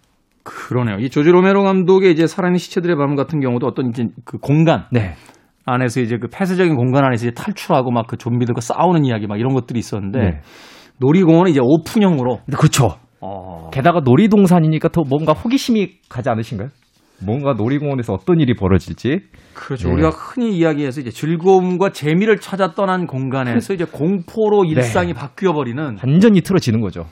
[0.44, 0.98] 그러네요.
[0.98, 5.14] 이 조지 로메로 감독의 이제 살아있는 시체들의 밤 같은 경우도 어떤 이제 그 공간 네.
[5.66, 9.52] 안에서 이제 그 폐쇄적인 공간 안에서 이제 탈출하고 막 그 좀비들과 싸우는 이야기 막 이런
[9.54, 10.40] 것들이 있었는데 네.
[10.98, 12.40] 놀이공원은 이제 오픈형으로.
[12.56, 12.96] 그렇죠.
[13.20, 13.68] 어.
[13.72, 16.68] 게다가 놀이동산이니까 더 뭔가 호기심이 가지 않으신가요?
[17.24, 19.20] 뭔가 놀이공원에서 어떤 일이 벌어질지.
[19.54, 19.88] 그렇죠.
[19.88, 19.94] 네.
[19.94, 25.96] 우리가 흔히 이야기해서 이제 즐거움과 재미를 찾아 떠난 공간에서 이제 공포로 일상이 바뀌어 버리는.
[26.04, 27.06] 완전히 틀어지는 거죠.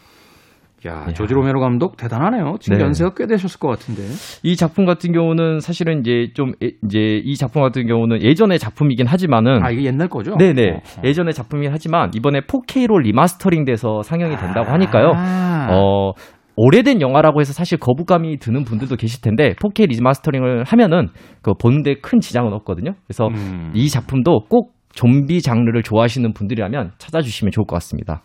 [0.87, 1.13] 야, 야.
[1.13, 2.55] 조지 로메로 감독 대단하네요.
[2.61, 2.85] 지금 네.
[2.85, 4.03] 연세가 꽤 되셨을 것 같은데.
[4.45, 9.07] 이 작품 같은 경우는 사실은 이제 좀 예- 이제 이 작품 같은 경우는 예전의 작품이긴
[9.09, 10.37] 하지만은 아, 이게 옛날 거죠?
[10.37, 11.03] 네네 어, 어.
[11.05, 15.13] 예전의 작품이긴 하지만 이번에 4K로 리마스터링 돼서 상영이 된다고 하니까요.
[15.17, 15.67] 아.
[15.73, 16.13] 어,
[16.61, 21.07] 오래된 영화라고 해서 사실 거부감이 드는 분들도 계실 텐데 4K remastering을 하면은
[21.41, 22.95] 그 보는데 큰 지장은 없거든요.
[23.07, 23.71] 그래서 음.
[23.75, 28.23] 이 작품도 꼭 좀비 장르를 좋아하시는 분들이라면 찾아주시면 좋을 것 같습니다.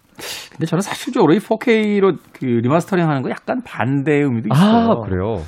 [0.51, 4.91] 근데 저는 사실적으로 이 4K로 그 리마스터링 하는 거 약간 반대의 의미도 있어요.
[4.91, 5.43] 아 그래요.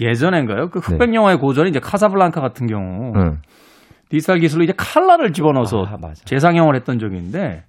[0.00, 0.68] 예전엔가요?
[0.68, 1.16] 그 흑백 네.
[1.16, 3.38] 영화의 고전이 이제 카사블랑카 같은 경우 응.
[4.08, 5.96] 디지털 기술로 이제 칼라를 집어넣어서 아.
[6.14, 7.64] 재상영을 했던 적이 있는데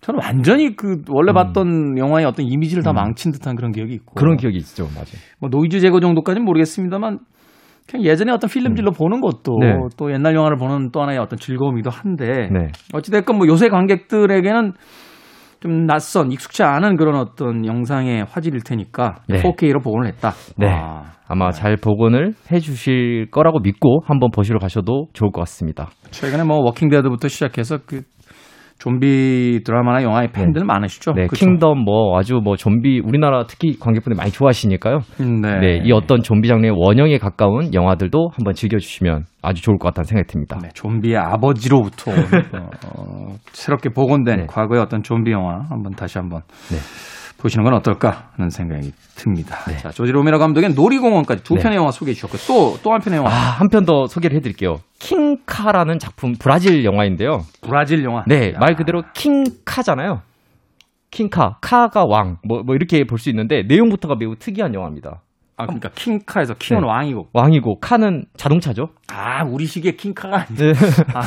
[0.00, 2.96] 저는 완전히 그 원래 봤던 영화의 어떤 이미지를 다 음.
[2.96, 5.18] 망친 듯한 그런 기억이 있고 그런 기억이 있죠, 맞아요.
[5.40, 7.18] 뭐 노이즈 제거 정도까지는 모르겠습니다만
[7.88, 9.72] 그냥 예전에 어떤 필름질로 보는 것도 네.
[9.96, 12.68] 또 옛날 영화를 보는 또 하나의 어떤 즐거움이기도 한데 네.
[12.92, 14.72] 어찌됐건 뭐 요새 관객들에게는
[15.60, 19.42] 좀 낯선 익숙치 않은 그런 어떤 영상의 화질일 테니까 네.
[19.42, 20.32] 4K로 복원을 했다.
[20.56, 20.68] 네.
[20.68, 25.88] 아, 아마 잘 복원을 해주실 거라고 믿고 한번 보시러 가셔도 좋을 것 같습니다.
[26.10, 28.02] 최근에 뭐 Walking Dead부터 시작해서 그
[28.78, 31.12] 좀비 드라마나 영화의 팬들 많으시죠?
[31.12, 31.44] 네, 그쵸?
[31.44, 35.00] 킹덤 뭐 아주 뭐 좀비 우리나라 특히 관객분들 많이 좋아하시니까요.
[35.20, 35.58] 음, 네.
[35.58, 40.28] 네, 이 어떤 좀비 장르의 원형에 가까운 영화들도 한번 즐겨주시면 아주 좋을 것 같다는 생각이
[40.28, 40.58] 듭니다.
[40.62, 42.16] 네, 좀비의 아버지로부터 온,
[42.54, 44.46] 어, 어, 새롭게 복원된 네.
[44.46, 46.76] 과거의 어떤 좀비 영화 한번 다시 한번 네.
[47.38, 49.56] 보시는 건 어떨까 하는 생각이 듭니다.
[49.80, 51.62] 자, 조지 로메로 감독의 놀이공원까지 두 네.
[51.62, 54.78] 편의 영화 소개해 주셨고 또 또 한 편의 영화 아, 한 편 더 소개를 해드릴게요.
[54.98, 57.42] King Car라는 작품, 브라질 영화인데요.
[57.62, 58.24] 브라질 영화.
[58.26, 58.58] 네, 야.
[58.58, 60.22] 말 그대로 King Car잖아요.
[61.10, 65.22] 킹카, 카가 왕, 뭐, 뭐 이렇게 볼 수 있는데 내용부터가 매우 특이한 영화입니다.
[65.58, 66.86] 아, 그러니까 킹카에서 킹은 네.
[66.86, 68.90] 왕이고 왕이고 카는 자동차죠.
[69.12, 70.72] 아 우리식의 킹카가 아니 네.
[71.14, 71.22] 아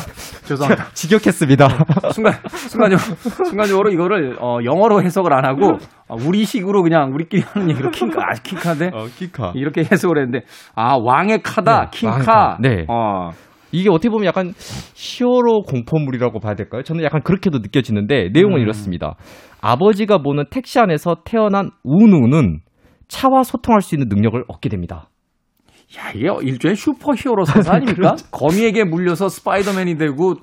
[0.45, 0.89] 죄송합니다.
[0.95, 1.67] 직역했습니다.
[2.13, 3.15] 순간 순간적으로
[3.45, 8.33] 순간적으로 이거를 어, 영어로 해석을 안 하고 어, 우리식으로 그냥 우리끼리 하는 얘기로 킹카 아
[8.41, 9.51] 킹카인데 어, 킹카.
[9.55, 12.57] 이렇게 해석을 했는데 아 왕의 카다 네, 킹카 카.
[12.61, 12.85] 네.
[12.87, 13.31] 어
[13.73, 14.53] 이게 어떻게 보면 약간
[14.95, 16.83] 히어로 공포물이라고 봐야 될까요?
[16.83, 18.61] 저는 약간 그렇게도 느껴지는데 내용은 음.
[18.61, 19.15] 이렇습니다.
[19.61, 22.59] 아버지가 보는 택시 안에서 태어난 우누는
[23.11, 25.09] 차와 소통할 수 있는 능력을 얻게 됩니다.
[25.97, 28.15] 야, 이게 일종의 슈퍼히어로 사사 아닙니까?
[28.15, 28.25] 그렇죠.
[28.31, 30.35] 거미에게 물려서 스파이더맨이 되고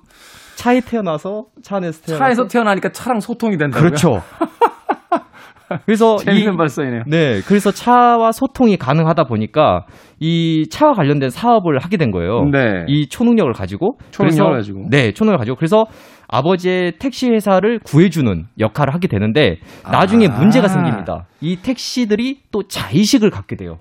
[0.56, 3.88] 차에 태어나서 차 안에서 태어나서 차에서 태어나니까 차랑 소통이 된다고요?
[3.88, 4.20] 그렇죠.
[5.84, 7.02] 그래서 재밌는 발사이네요.
[7.06, 9.84] 네, 그래서 차와 소통이 가능하다 보니까
[10.18, 12.44] 이 차와 관련된 사업을 하게 된 거예요.
[12.50, 12.84] 네.
[12.86, 14.86] 이 초능력을 가지고 초능력을 가지고.
[14.90, 15.84] 네, 초능력을 가지고 그래서
[16.28, 19.56] 아버지의 택시 회사를 구해주는 역할을 하게 되는데
[19.90, 20.38] 나중에 아.
[20.38, 21.26] 문제가 생깁니다.
[21.40, 23.78] 이 택시들이 또 자의식을 갖게 돼요.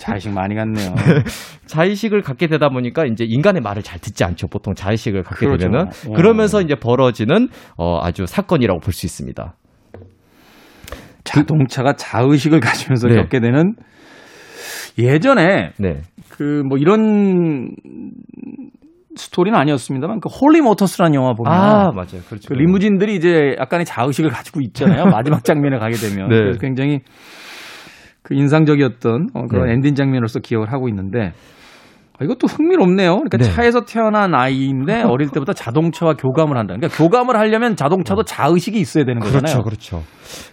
[0.00, 0.94] 자의식 많이 갔네요.
[1.66, 4.48] 자의식을 갖게 되다 보니까 이제 인간의 말을 잘 듣지 않죠.
[4.48, 5.66] 보통 자의식을 갖게 그렇죠.
[5.66, 6.12] 되면은 어.
[6.16, 9.54] 그러면서 이제 벌어지는 어, 아주 사건이라고 볼 수 있습니다.
[11.24, 13.14] 자동차가 자의식을 가지면서 네.
[13.16, 13.74] 겪게 되는
[14.98, 17.74] 예전에 네, 그뭐 이런
[19.16, 22.48] 스토리는 아니었습니다만 그 Holy Motors라는 영화 보면 아 맞아요, 그렇죠.
[22.48, 25.04] 그 리무진들이 이제 약간의 자의식을 가지고 있잖아요.
[25.12, 26.36] 마지막 장면에 가게 되면 네.
[26.36, 27.00] 그래서 굉장히
[28.22, 29.74] 그 인상적이었던 어, 그런 네.
[29.74, 31.32] 엔딩 장면으로서 기억을 하고 있는데
[32.18, 33.16] 아, 이것도 흥미롭네요.
[33.16, 33.44] 그러니까 네.
[33.44, 36.74] 차에서 태어난 아이인데 어릴 때부터 자동차와 교감을 한다.
[36.76, 39.62] 그러니까 교감을 하려면 자동차도 자의식이 있어야 되는 거잖아요.
[39.62, 40.02] 그렇죠, 그렇죠.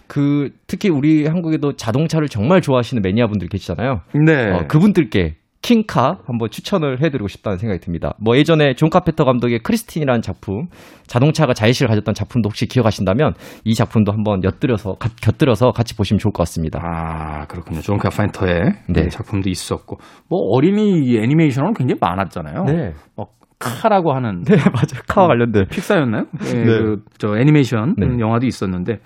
[0.06, 4.00] 그 특히 우리 한국에도 자동차를 정말 좋아하시는 매니아분들 계시잖아요.
[4.26, 4.50] 네.
[4.52, 8.14] 어, 그분들께 King Car 한번 추천을 해드리고 싶다는 생각이 듭니다.
[8.18, 10.68] 뭐 예전에 존 카펜터 감독의 크리스틴이라는 작품,
[11.06, 16.32] 자동차가 자의식을 가졌던 작품도 혹시 기억하신다면 이 작품도 한번 엿들여서 가- 곁들여서 같이 보시면 좋을
[16.32, 16.80] 것 같습니다.
[16.82, 17.80] 아, 그렇군요.
[17.80, 19.08] 존 카펜터의 네.
[19.08, 19.98] 작품도 있었고.
[20.30, 22.64] 뭐 어린이 애니메이션은 굉장히 많았잖아요.
[22.64, 23.26] 네, 뭐
[23.58, 25.02] Car라고 하는 네 맞아요.
[25.06, 25.66] 카와 관련된.
[25.70, 26.24] 픽사였나요?
[26.46, 26.64] 예, 네.
[26.64, 28.06] 그, 저 애니메이션 네.
[28.18, 29.00] 영화도 있었는데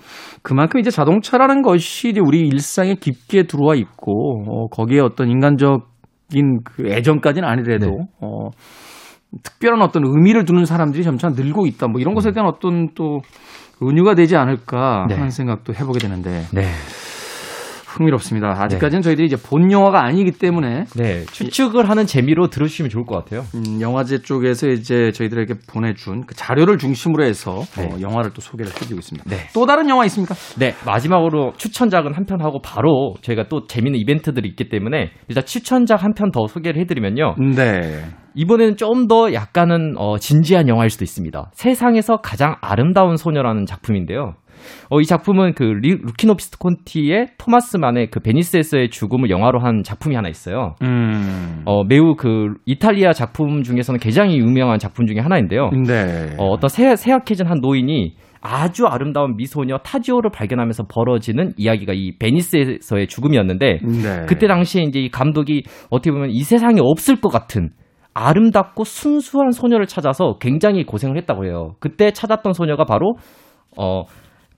[0.44, 5.92] 그만큼 이제 자동차라는 것이 우리 일상에 깊게 들어와 있고 어, 거기에 어떤 인간적
[6.32, 8.06] 인그 애정까지는 아니더라도 네.
[8.20, 8.50] 어,
[9.42, 11.88] 특별한 어떤 의미를 두는 사람들이 점차 늘고 있다.
[11.88, 13.20] 뭐 이런 것에 대한 어떤 또
[13.82, 15.14] 은유가 되지 않을까 네.
[15.14, 16.62] 하는 생각도 해보게 되는데 네,
[17.94, 18.48] 흥미롭습니다.
[18.62, 23.44] 아직까지는 저희들이 이제 본 영화가 아니기 때문에 네 추측을 하는 재미로 들으시면 좋을 것 같아요.
[23.54, 27.84] 음, 영화제 쪽에서 이제 저희들에게 보내준 그 자료를 중심으로 해서 네.
[27.86, 29.30] 어, 영화를 또 소개를 해드리고 있습니다.
[29.30, 29.36] 네.
[29.54, 30.34] 또 다른 영화 있습니까?
[30.58, 36.02] 네, 마지막으로 추천작은 한 편 하고 바로 저희가 또 재밌는 이벤트들이 있기 때문에 일단 추천작
[36.02, 37.34] 한 편 더 소개를 해드리면요.
[37.54, 38.04] 네.
[38.34, 41.50] 이번에는 좀 더 약간은 어, 진지한 영화일 수도 있습니다.
[41.52, 44.32] 세상에서 가장 아름다운 소녀라는 작품인데요.
[44.90, 50.14] 어, 이 작품은 그 리- 루키노 비스콘티의 토마스 만의 그 베니스에서의 죽음을 영화로 한 작품이
[50.14, 50.74] 하나 있어요.
[50.82, 51.62] 음.
[51.64, 55.70] 어, 매우 그 이탈리아 작품 중에서는 굉장히 유명한 작품 중에 하나인데요.
[55.86, 56.34] 네.
[56.38, 58.14] 어, 어떤 새, 쇠약해진 한 노인이
[58.46, 64.26] 아주 아름다운 미소녀 타지오를 발견하면서 벌어지는 이야기가 이 베니스에서의 죽음이었는데 네.
[64.28, 67.70] 그때 당시에 이제 이 감독이 어떻게 보면 이 세상에 없을 것 같은
[68.12, 71.72] 아름답고 순수한 소녀를 찾아서 굉장히 고생을 했다고 해요.
[71.80, 73.16] 그때 찾았던 소녀가 바로
[73.78, 74.02] 어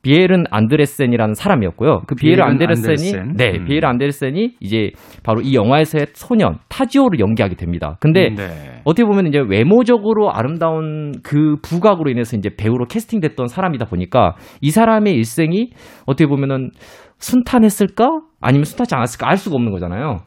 [0.07, 2.03] 비에른 안드레센이라는 사람이었고요.
[2.07, 3.33] 그 안데르센이 안데르센.
[3.37, 3.65] 네, 음.
[3.65, 4.91] 비에르 안데르센이 이제
[5.25, 7.97] 바로 이 영화에서의 소년 타지오를 연기하게 됩니다.
[7.99, 8.83] 근데 네.
[8.85, 15.13] 어떻게 보면 이제 외모적으로 아름다운 그 부각으로 인해서 이제 배우로 캐스팅됐던 사람이다 보니까 이 사람의
[15.15, 15.71] 일생이
[16.05, 16.71] 어떻게 보면은
[17.19, 18.21] 순탄했을까?
[18.41, 19.29] 아니면 순탄하지 않았을까?
[19.29, 20.21] 알 수가 없는 거잖아요.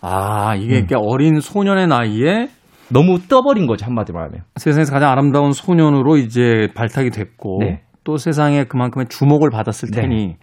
[0.00, 0.62] 아, 음.
[0.62, 2.46] 이게 이렇게 어린 소년의 나이에
[2.92, 4.42] 너무 떠버린 거죠, 한마디로 말하면.
[4.56, 7.80] 세상에서 가장 아름다운 소년으로 이제 발탁이 됐고 네.
[8.04, 10.02] 또 세상에 그만큼의 주목을 받았을 네.
[10.02, 10.36] 테니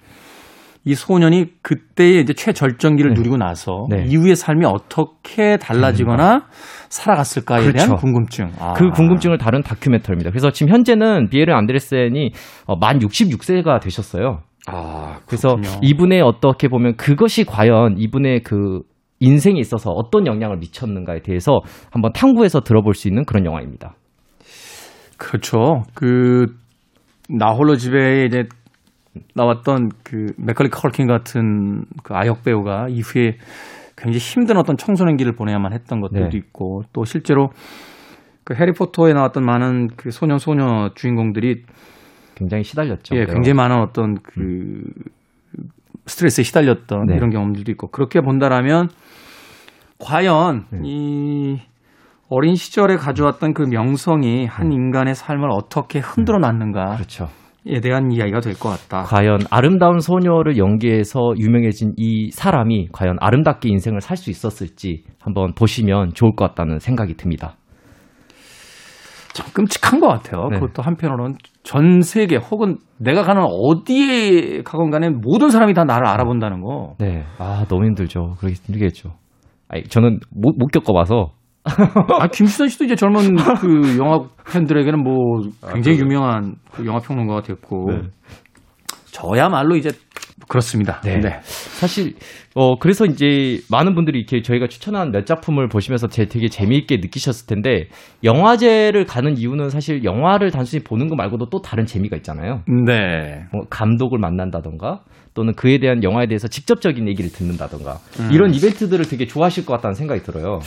[0.86, 3.20] 이 소년이 그때의 이제 최절정기를 네.
[3.20, 4.06] 누리고 나서 네.
[4.08, 6.46] 이후의 삶이 어떻게 달라지거나
[6.90, 7.96] 살아갔을까에 대한 그렇죠.
[7.96, 8.52] 궁금증.
[8.58, 8.74] 아.
[8.74, 10.30] 그 궁금증을 다룬 다큐멘터리입니다.
[10.30, 12.32] 그래서 지금 현재는 비에르 안드레센이
[12.68, 14.44] 어, 만 66세가 되셨어요.
[14.68, 15.58] 아, 그래서.
[15.82, 18.82] 이분의 어떻게 보면 그것이 과연 이분의 그
[19.20, 21.60] 인생에 있어서 어떤 영향을 미쳤는가에 대해서
[21.92, 23.96] 한번 탐구해서 들어볼 수 있는 그런 영화입니다.
[25.18, 25.84] 그렇죠.
[25.94, 26.46] 그
[27.28, 28.48] 나홀로 집에 이제
[29.34, 33.38] 나왔던 그 맥컬리 컬킨 같은 그 아역 배우가 이후에
[33.96, 36.38] 굉장히 힘든 어떤 청소년기를 보내야만 했던 것들도 네.
[36.38, 37.50] 있고 또 실제로
[38.44, 41.64] 그 해리포터에 나왔던 많은 그 소년 소녀 주인공들이
[42.36, 43.16] 굉장히 시달렸죠.
[43.16, 44.84] 예, 굉장히 많은 어떤 그
[46.06, 47.16] 스트레스에 시달렸던 네.
[47.16, 48.90] 이런 경험들도 있고 그렇게 본다라면
[50.00, 50.80] 과연 네.
[50.84, 51.60] 이
[52.30, 57.28] 어린 시절에 가져왔던 그 명성이 한 인간의 삶을 어떻게 흔들어 놨는가에 그렇죠.
[57.82, 59.04] 대한 이야기가 될 것 같다.
[59.04, 66.14] 과연 아름다운 소녀를 연기해서 유명해진 이 사람이 과연 아름답게 인생을 살 수 있었을지 한번 보시면
[66.14, 67.56] 좋을 것 같다는 생각이 듭니다.
[69.34, 70.48] 참 끔찍한 것 같아요.
[70.50, 70.60] 네.
[70.60, 76.62] 그것도 한편으로는 전 세계 혹은 내가 가는 어디에 가건 간에 모든 사람이 다 나를 알아본다는
[76.62, 76.96] 거.
[77.00, 77.24] 네.
[77.38, 78.36] 아, 너무 힘들죠.
[78.40, 79.12] 그러기 힘들겠죠.
[79.68, 81.34] 아니, 저는 못, 못 겪어봐서.
[82.20, 84.20] 아, 김수선 씨도 이제 젊은 그 영화
[84.52, 85.42] 팬들에게는 뭐
[85.74, 88.02] 굉장히 유명한 그 영화 평론가가 됐고 네.
[89.12, 89.92] 저야말로 이제
[90.48, 91.02] 그렇습니다.
[91.02, 91.20] 네.
[91.20, 91.40] 네.
[91.42, 92.14] 사실
[92.56, 97.48] 어 그래서 이제 많은 분들이 이렇게 저희가 추천한 몇 작품을 보시면서 제 되게 재미있게 느끼셨을
[97.48, 97.88] 텐데
[98.24, 102.62] 영화제를 가는 이유는 사실 영화를 단순히 보는 거 말고도 또 다른 재미가 있잖아요.
[102.86, 103.44] 네.
[103.52, 105.02] 뭐 감독을 만난다던가
[105.34, 108.30] 또는 그에 대한 영화에 대해서 직접적인 얘기를 듣는다던가 음.
[108.32, 110.60] 이런 이벤트들을 되게 좋아하실 것 같다는 생각이 들어요.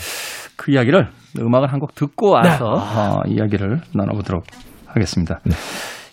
[0.56, 1.08] 그 이야기를
[1.38, 3.00] 음악을 한 곡 듣고 와서 네.
[3.00, 4.44] 어, 이야기를 나눠보도록
[4.86, 5.40] 하겠습니다.
[5.44, 5.56] 네.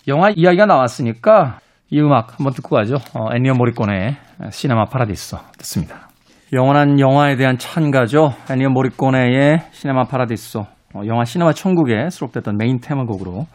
[0.08, 1.58] 영화 이야기가 나왔으니까
[1.90, 2.96] 이 음악 한번 듣고 가죠.
[3.14, 4.16] 어, 애니어 모리꼬네의
[4.50, 6.08] 시네마 파라디스 듣습니다.
[6.52, 8.34] 영원한 영화에 대한 찬가죠.
[8.50, 10.66] 엔니오 모리꼬네의 Cinema Paradiso 어,
[11.06, 13.46] 영화 시네마 천국에 수록됐던 메인 테마곡으로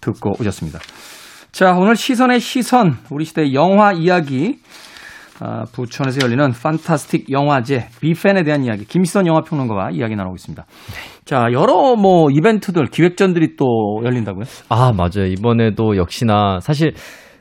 [0.00, 0.78] 듣고 오셨습니다.
[1.52, 4.60] 자, 오늘 시선의 시선, 우리 시대의 영화 이야기
[5.40, 10.64] 아, 부천에서 열리는 판타스틱 영화제 BIFAN에 대한 이야기 김시선 영화평론가와 이야기 나누고 있습니다.
[11.24, 14.44] 자 여러 뭐 이벤트들 기획전들이 또 열린다고요?
[14.68, 16.94] 아 맞아요 이번에도 역시나 사실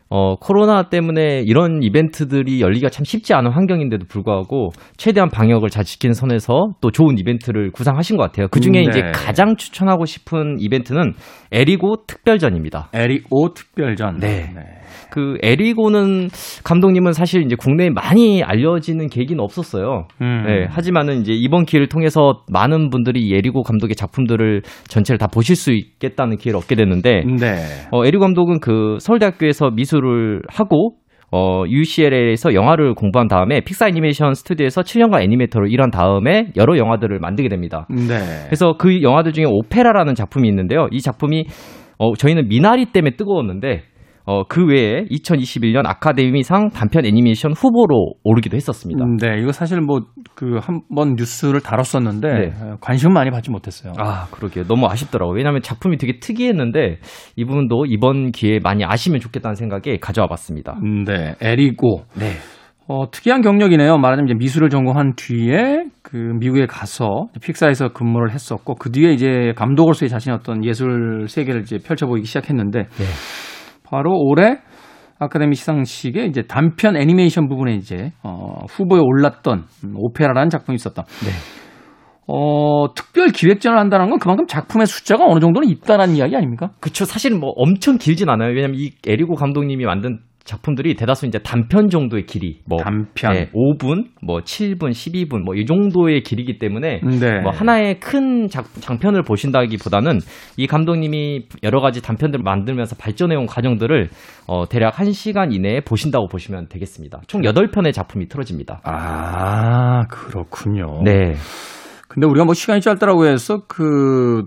[0.10, 6.14] 어, 코로나 때문에 이런 이벤트들이 열리기가 참 쉽지 않은 환경인데도 불구하고 최대한 방역을 잘 지킨
[6.14, 8.48] 선에서 또 좋은 이벤트를 구상하신 것 같아요.
[8.50, 8.90] 그 중에 음, 네.
[8.90, 11.14] 이제 가장 추천하고 싶은 이벤트는
[11.52, 12.90] 에리고 특별전입니다.
[12.94, 14.20] 에리고 특별전.
[14.20, 14.52] 네.
[14.56, 14.62] 네.
[15.10, 16.30] 그 에리고는
[16.64, 20.08] 감독님은 사실 이제 국내에 많이 알려지는 계기는 없었어요.
[20.22, 20.44] 음.
[20.46, 25.72] 네, 하지만은 이제 이번 기회를 통해서 많은 분들이 에리고 감독의 작품들을 전체를 다 보실 수
[25.72, 27.56] 있겠다는 기회를 얻게 됐는데, 네.
[27.92, 30.98] 어, 에리고 감독은 그 서울대학교에서 미술 을 하고
[31.30, 37.50] 어, UCLA에서 영화를 공부한 다음에 픽사 애니메이션 스튜디오에서 7년간 애니메이터로 일한 다음에 여러 영화들을 만들게
[37.50, 37.86] 됩니다.
[37.90, 38.46] 네.
[38.46, 40.88] 그래서 그 영화들 중에 오페라라는 작품이 있는데요.
[40.92, 41.46] 이 작품이
[41.98, 43.84] 어, 저희는 미나리 때문에 뜨거웠는데
[44.30, 49.04] 어, 그 외에 2021년 아카데미상 단편 애니메이션 후보로 오르기도 했었습니다.
[49.06, 50.02] 음, 네, 이거 사실 뭐
[50.36, 52.54] 그 한 번 뉴스를 다뤘었는데 네.
[52.82, 53.94] 관심 많이 받지 못했어요.
[53.98, 54.66] 아, 그러게요.
[54.66, 55.36] 너무 아쉽더라고요.
[55.36, 57.00] 왜냐하면 작품이 되게 특이했는데
[57.36, 60.78] 이 부분도 이번 기회에 많이 아시면 좋겠다는 생각에 가져와 봤습니다.
[60.84, 62.04] 음, 네, 에리고.
[62.20, 62.34] 네.
[62.90, 63.98] 어, 특이한 경력이네요.
[63.98, 70.10] 말하자면 이제 미술을 전공한 뒤에 그 미국에 가서 픽사에서 근무를 했었고 그 뒤에 이제 감독으로서의
[70.10, 73.06] 자신의 어떤 예술 세계를 이제 펼쳐보이기 시작했는데 네.
[73.90, 74.58] 바로 올해
[75.20, 79.64] 아카데미 시상식에 이제 단편 애니메이션 부분에 이제 어, 후보에 올랐던
[79.96, 81.04] 오페라라는 작품이 있었다.
[81.04, 81.32] 네.
[82.28, 86.72] 어, 특별 기획전을 한다는 건 그만큼 작품의 숫자가 어느 정도는 있다라는 이야기 아닙니까?
[86.80, 87.06] 그렇죠.
[87.06, 88.50] 사실 뭐 엄청 길진 않아요.
[88.54, 94.06] 왜냐면 이 에리고 감독님이 만든 작품들이 대다수 이제 단편 정도의 길이 뭐 단편 네, 5분,
[94.24, 97.42] 뭐 7분, 12분 뭐 이 정도의 길이기 때문에 네.
[97.42, 100.20] 뭐 하나의 큰 작, 장편을 보신다기보다는
[100.56, 104.10] 이 감독님이 여러 가지 단편들을 만들면서 발전해 온 과정들을
[104.48, 107.22] 어 대략 1시간 이내에 보신다고 보시면 되겠습니다.
[107.28, 108.82] 총 8편의 작품이 틀어집니다.
[108.84, 111.02] 아, 그렇군요.
[111.04, 111.34] 네.
[112.08, 114.46] 근데 우리가 뭐 시간이 짧다라고 해서 그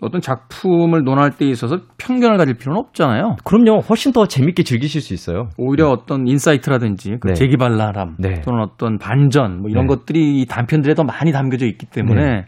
[0.00, 3.36] 어떤 작품을 논할 때 있어서 편견을 가질 필요는 없잖아요.
[3.44, 3.80] 그럼요.
[3.80, 5.50] 훨씬 더 재밌게 즐기실 수 있어요.
[5.58, 5.92] 오히려 네.
[5.92, 7.34] 어떤 insight라든지 그 네.
[7.34, 8.40] 재기발랄함 네.
[8.42, 9.94] 또는 어떤 반전 뭐 이런 네.
[9.94, 12.44] 것들이 이 단편들에 더 많이 담겨져 있기 때문에 네.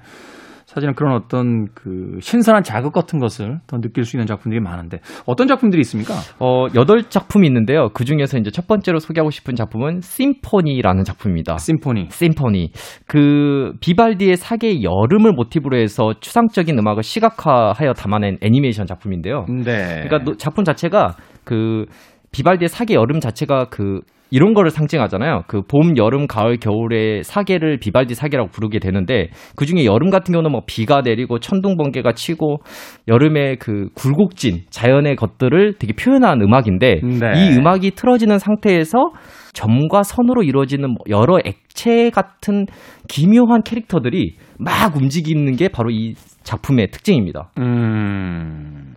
[0.73, 5.47] 사실은 그런 어떤 그 신선한 자극 같은 것을 더 느낄 수 있는 작품들이 많은데 어떤
[5.47, 6.15] 작품들이 있습니까?
[6.39, 7.91] 어, 여덟 작품이 있는데요.
[7.93, 11.59] 그 중에서 이제 첫 번째로 소개하고 싶은 작품은 심포니라는 작품입니다.
[11.59, 12.07] 심포니.
[12.11, 12.73] 심포니.
[13.07, 19.45] 그 비발디의 사계의 여름을 모티브로 해서 추상적인 음악을 시각화하여 담아낸 애니메이션 작품인데요.
[19.49, 20.05] 네.
[20.07, 21.85] 그러니까 작품 자체가 그
[22.33, 24.01] 비발디의 사계 여름 자체가 그
[24.33, 25.43] 이런 거를 상징하잖아요.
[25.47, 30.51] 그 봄, 여름, 가을, 겨울에 사계를 비발디 사계라고 부르게 되는데 그 중에 여름 같은 경우는
[30.51, 32.63] 뭐 비가 내리고 천둥 번개가 치고
[33.09, 37.33] 여름에 그 굴곡진 자연의 것들을 되게 표현한 음악인데 네.
[37.37, 39.13] 이 음악이 틀어지는 상태에서
[39.53, 42.65] 점과 선으로 이루어지는 뭐 여러 액체 같은
[43.09, 47.51] 기묘한 캐릭터들이 막 움직이는 게 바로 이 작품의 특징입니다.
[47.59, 48.95] 음...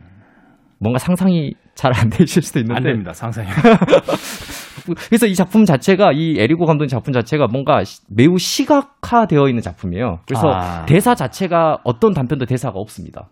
[0.80, 3.14] 뭔가 상상이 잘 안 되실 수도 있는데 안 됩니다.
[3.14, 3.48] 상상이.
[5.10, 10.20] 그래서 이 작품 자체가 이 에리고 감독 작품 자체가 뭔가 매우 시각화되어 있는 작품이에요.
[10.28, 10.86] 그래서 아.
[10.86, 13.30] 대사 자체가 어떤 단편도 대사가 없습니다.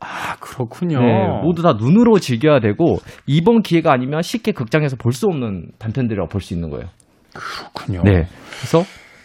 [0.00, 1.00] 아, 그렇군요.
[1.00, 6.28] 네, 모두 다 눈으로 즐겨야 되고 이번 기회가 아니면 쉽게 극장에서 볼 수 없는 단편들이라고
[6.28, 6.86] 볼 수 있는 거예요.
[7.34, 8.02] 그렇군요.
[8.04, 8.26] 네.
[8.58, 8.82] 그래서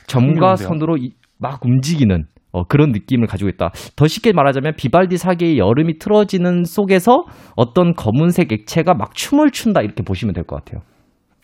[0.07, 3.71] 점과 선으로 이, 막 움직이는 어, 그런 느낌을 가지고 있다.
[3.95, 7.25] 더 쉽게 말하자면 비발디 사계의 여름이 틀어지는 속에서
[7.55, 10.81] 어떤 검은색 액체가 막 춤을 춘다 이렇게 보시면 될 것 같아요.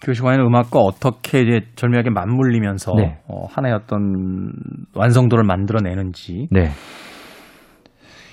[0.03, 3.17] 교시관의 음악과 어떻게 이제 절묘하게 맞물리면서 네.
[3.27, 4.51] 어, 하나의 어떤
[4.93, 6.47] 완성도를 만들어내는지.
[6.51, 6.69] 네.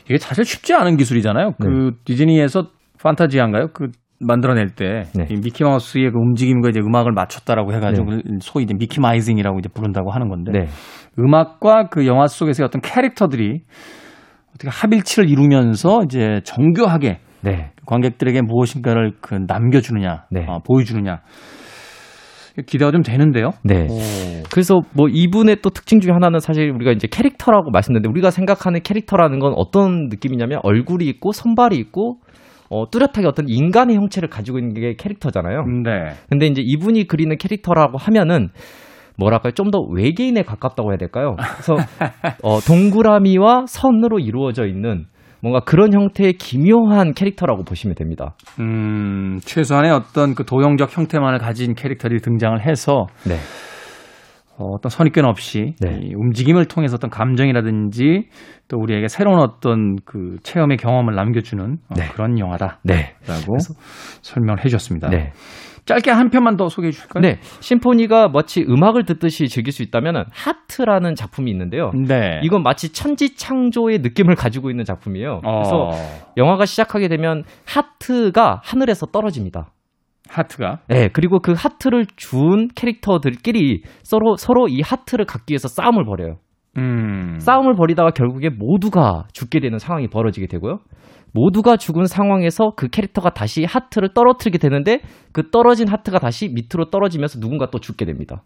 [0.05, 1.53] 이게 사실 쉽지 않은 기술이잖아요.
[1.61, 1.91] 그 네.
[2.05, 2.67] 디즈니에서
[3.03, 3.69] 판타지한가요?
[3.73, 3.89] 그
[4.21, 5.27] 만들어낼 때 네.
[5.31, 8.23] 미키 마우스의 그 움직임과 이제 음악을 맞췄다라고 해가지고 네.
[8.41, 10.67] 소위 이제 미키 마이징이라고 이제 부른다고 하는 건데 네.
[11.19, 13.63] 음악과 그 영화 속에서의 어떤 캐릭터들이
[14.55, 17.73] 어떻게 합일치를 이루면서 이제 정교하게 네.
[17.87, 20.47] 관객들에게 무엇인가를 그 남겨주느냐, 네.
[20.49, 21.21] 어, 보여주느냐.
[22.67, 23.51] 기대가 좀 되는데요.
[23.65, 23.89] 네.
[23.91, 23.99] 오.
[24.51, 29.41] 그래서 뭐 이분의 또 특징 중에 하나는 사실 우리가 이제 캐릭터라고 말씀드렸는데 우리가 생각하는 캐릭터라는
[29.41, 32.21] 건 어떤 느낌이냐면 얼굴이 있고 손발이 있고
[32.75, 35.63] 어, 뚜렷하게 어떤 인간의 형체를 가지고 있는 게 캐릭터잖아요.
[35.85, 36.15] 네.
[36.29, 38.49] 근데 이제 이분이 그리는 캐릭터라고 하면은
[39.17, 41.37] 뭐랄까요 좀 더 외계인에 가깝다고 해야 될까요?
[41.37, 41.77] 그래서
[42.43, 45.05] 어, 동그라미와 선으로 이루어져 있는
[45.41, 48.35] 뭔가 그런 형태의 기묘한 캐릭터라고 보시면 됩니다.
[48.59, 53.37] 음, 최소한의 어떤 그 도형적 형태만을 가진 캐릭터들이 등장을 해서 네.
[54.57, 55.99] 어, 어떤 선입견 없이 네.
[56.03, 58.29] 이 움직임을 통해서 어떤 감정이라든지
[58.69, 62.09] 또 우리에게 새로운 어떤 그 체험의 경험을 남겨주는 어, 네.
[62.13, 63.15] 그런 영화다라고 네.
[64.23, 65.09] 설명을 해주셨습니다.
[65.09, 65.33] 네.
[65.87, 67.21] 짧게 한 편만 더 소개해 주실까요?
[67.21, 67.41] 네.
[67.61, 71.91] 심포니가 마치 음악을 듣듯이 즐길 수 있다면 하트라는 작품이 있는데요.
[71.91, 72.41] 네.
[72.43, 75.41] 이건 마치 천지 창조의 느낌을 가지고 있는 작품이에요.
[75.43, 75.91] 그래서 어,
[76.39, 79.74] 영화가 시작하게 되면 하트가 하늘에서 떨어집니다.
[80.29, 86.37] 하트가 네, 그리고 그 하트를 준 캐릭터들끼리 서로 서로 이 하트를 갖기 위해서 싸움을 벌여요.
[86.79, 87.37] 음.
[87.39, 90.81] 싸움을 벌이다가 결국에 모두가 죽게 되는 상황이 벌어지게 되고요.
[91.33, 95.01] 모두가 죽은 상황에서 그 캐릭터가 다시 하트를 떨어뜨리게 되는데
[95.33, 98.43] 그 떨어진 하트가 다시 밑으로 떨어지면서 누군가 또 죽게 됩니다.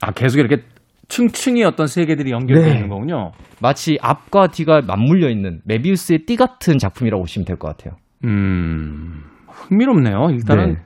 [0.00, 0.62] 아 계속 이렇게
[1.08, 2.74] 층층이 어떤 세계들이 연결되어 네.
[2.76, 3.32] 있는 거군요.
[3.60, 7.96] 마치 앞과 뒤가 맞물려 있는 메비우스의 띠 같은 작품이라고 보시면 될 것 같아요.
[8.24, 9.22] 음.
[9.48, 10.28] 흥미롭네요.
[10.32, 10.80] 일단은 네.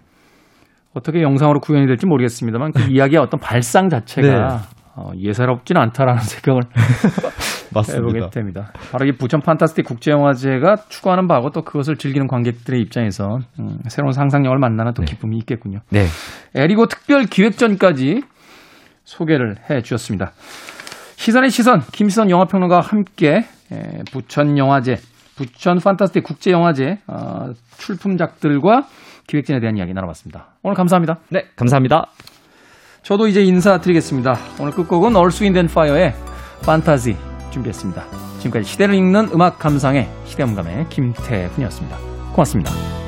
[0.99, 4.79] 어떻게 영상으로 구현이 될지 모르겠습니다만 그 이야기의 어떤 발상 자체가 네.
[4.97, 6.63] 어, 예사롭지는 않다라는 생각을
[7.95, 8.73] 해보게 됩니다.
[8.91, 14.59] 바로 이 부천 판타스틱 국제영화제가 추구하는 바고 또 그것을 즐기는 관객들의 입장에서 음, 새로운 상상력을
[14.59, 15.13] 만나는 또 네.
[15.13, 15.81] 기쁨이 있겠군요.
[15.91, 16.07] 네.
[16.55, 18.23] 에리고 특별 기획전까지
[19.05, 20.33] 소개를 해 주셨습니다.
[21.17, 24.97] 시선의 시선, 김시선 영화평론가와 함께 에, 부천 영화제,
[25.37, 28.87] 부천 판타스틱 국제영화제 어, 출품작들과
[29.29, 30.49] 기획전에 대한 이야기 나눠봤습니다.
[30.63, 31.19] 오늘 감사합니다.
[31.29, 32.07] 네, 감사합니다.
[33.03, 34.37] 저도 이제 인사드리겠습니다.
[34.59, 36.15] 오늘 끝곡은 Earth Wind and Fire의
[36.65, 37.17] Fantasy
[37.51, 38.05] 준비했습니다.
[38.39, 41.97] 지금까지 시대를 읽는 음악 감상의 시대음감의 김태훈이었습니다.
[42.33, 43.08] 고맙습니다.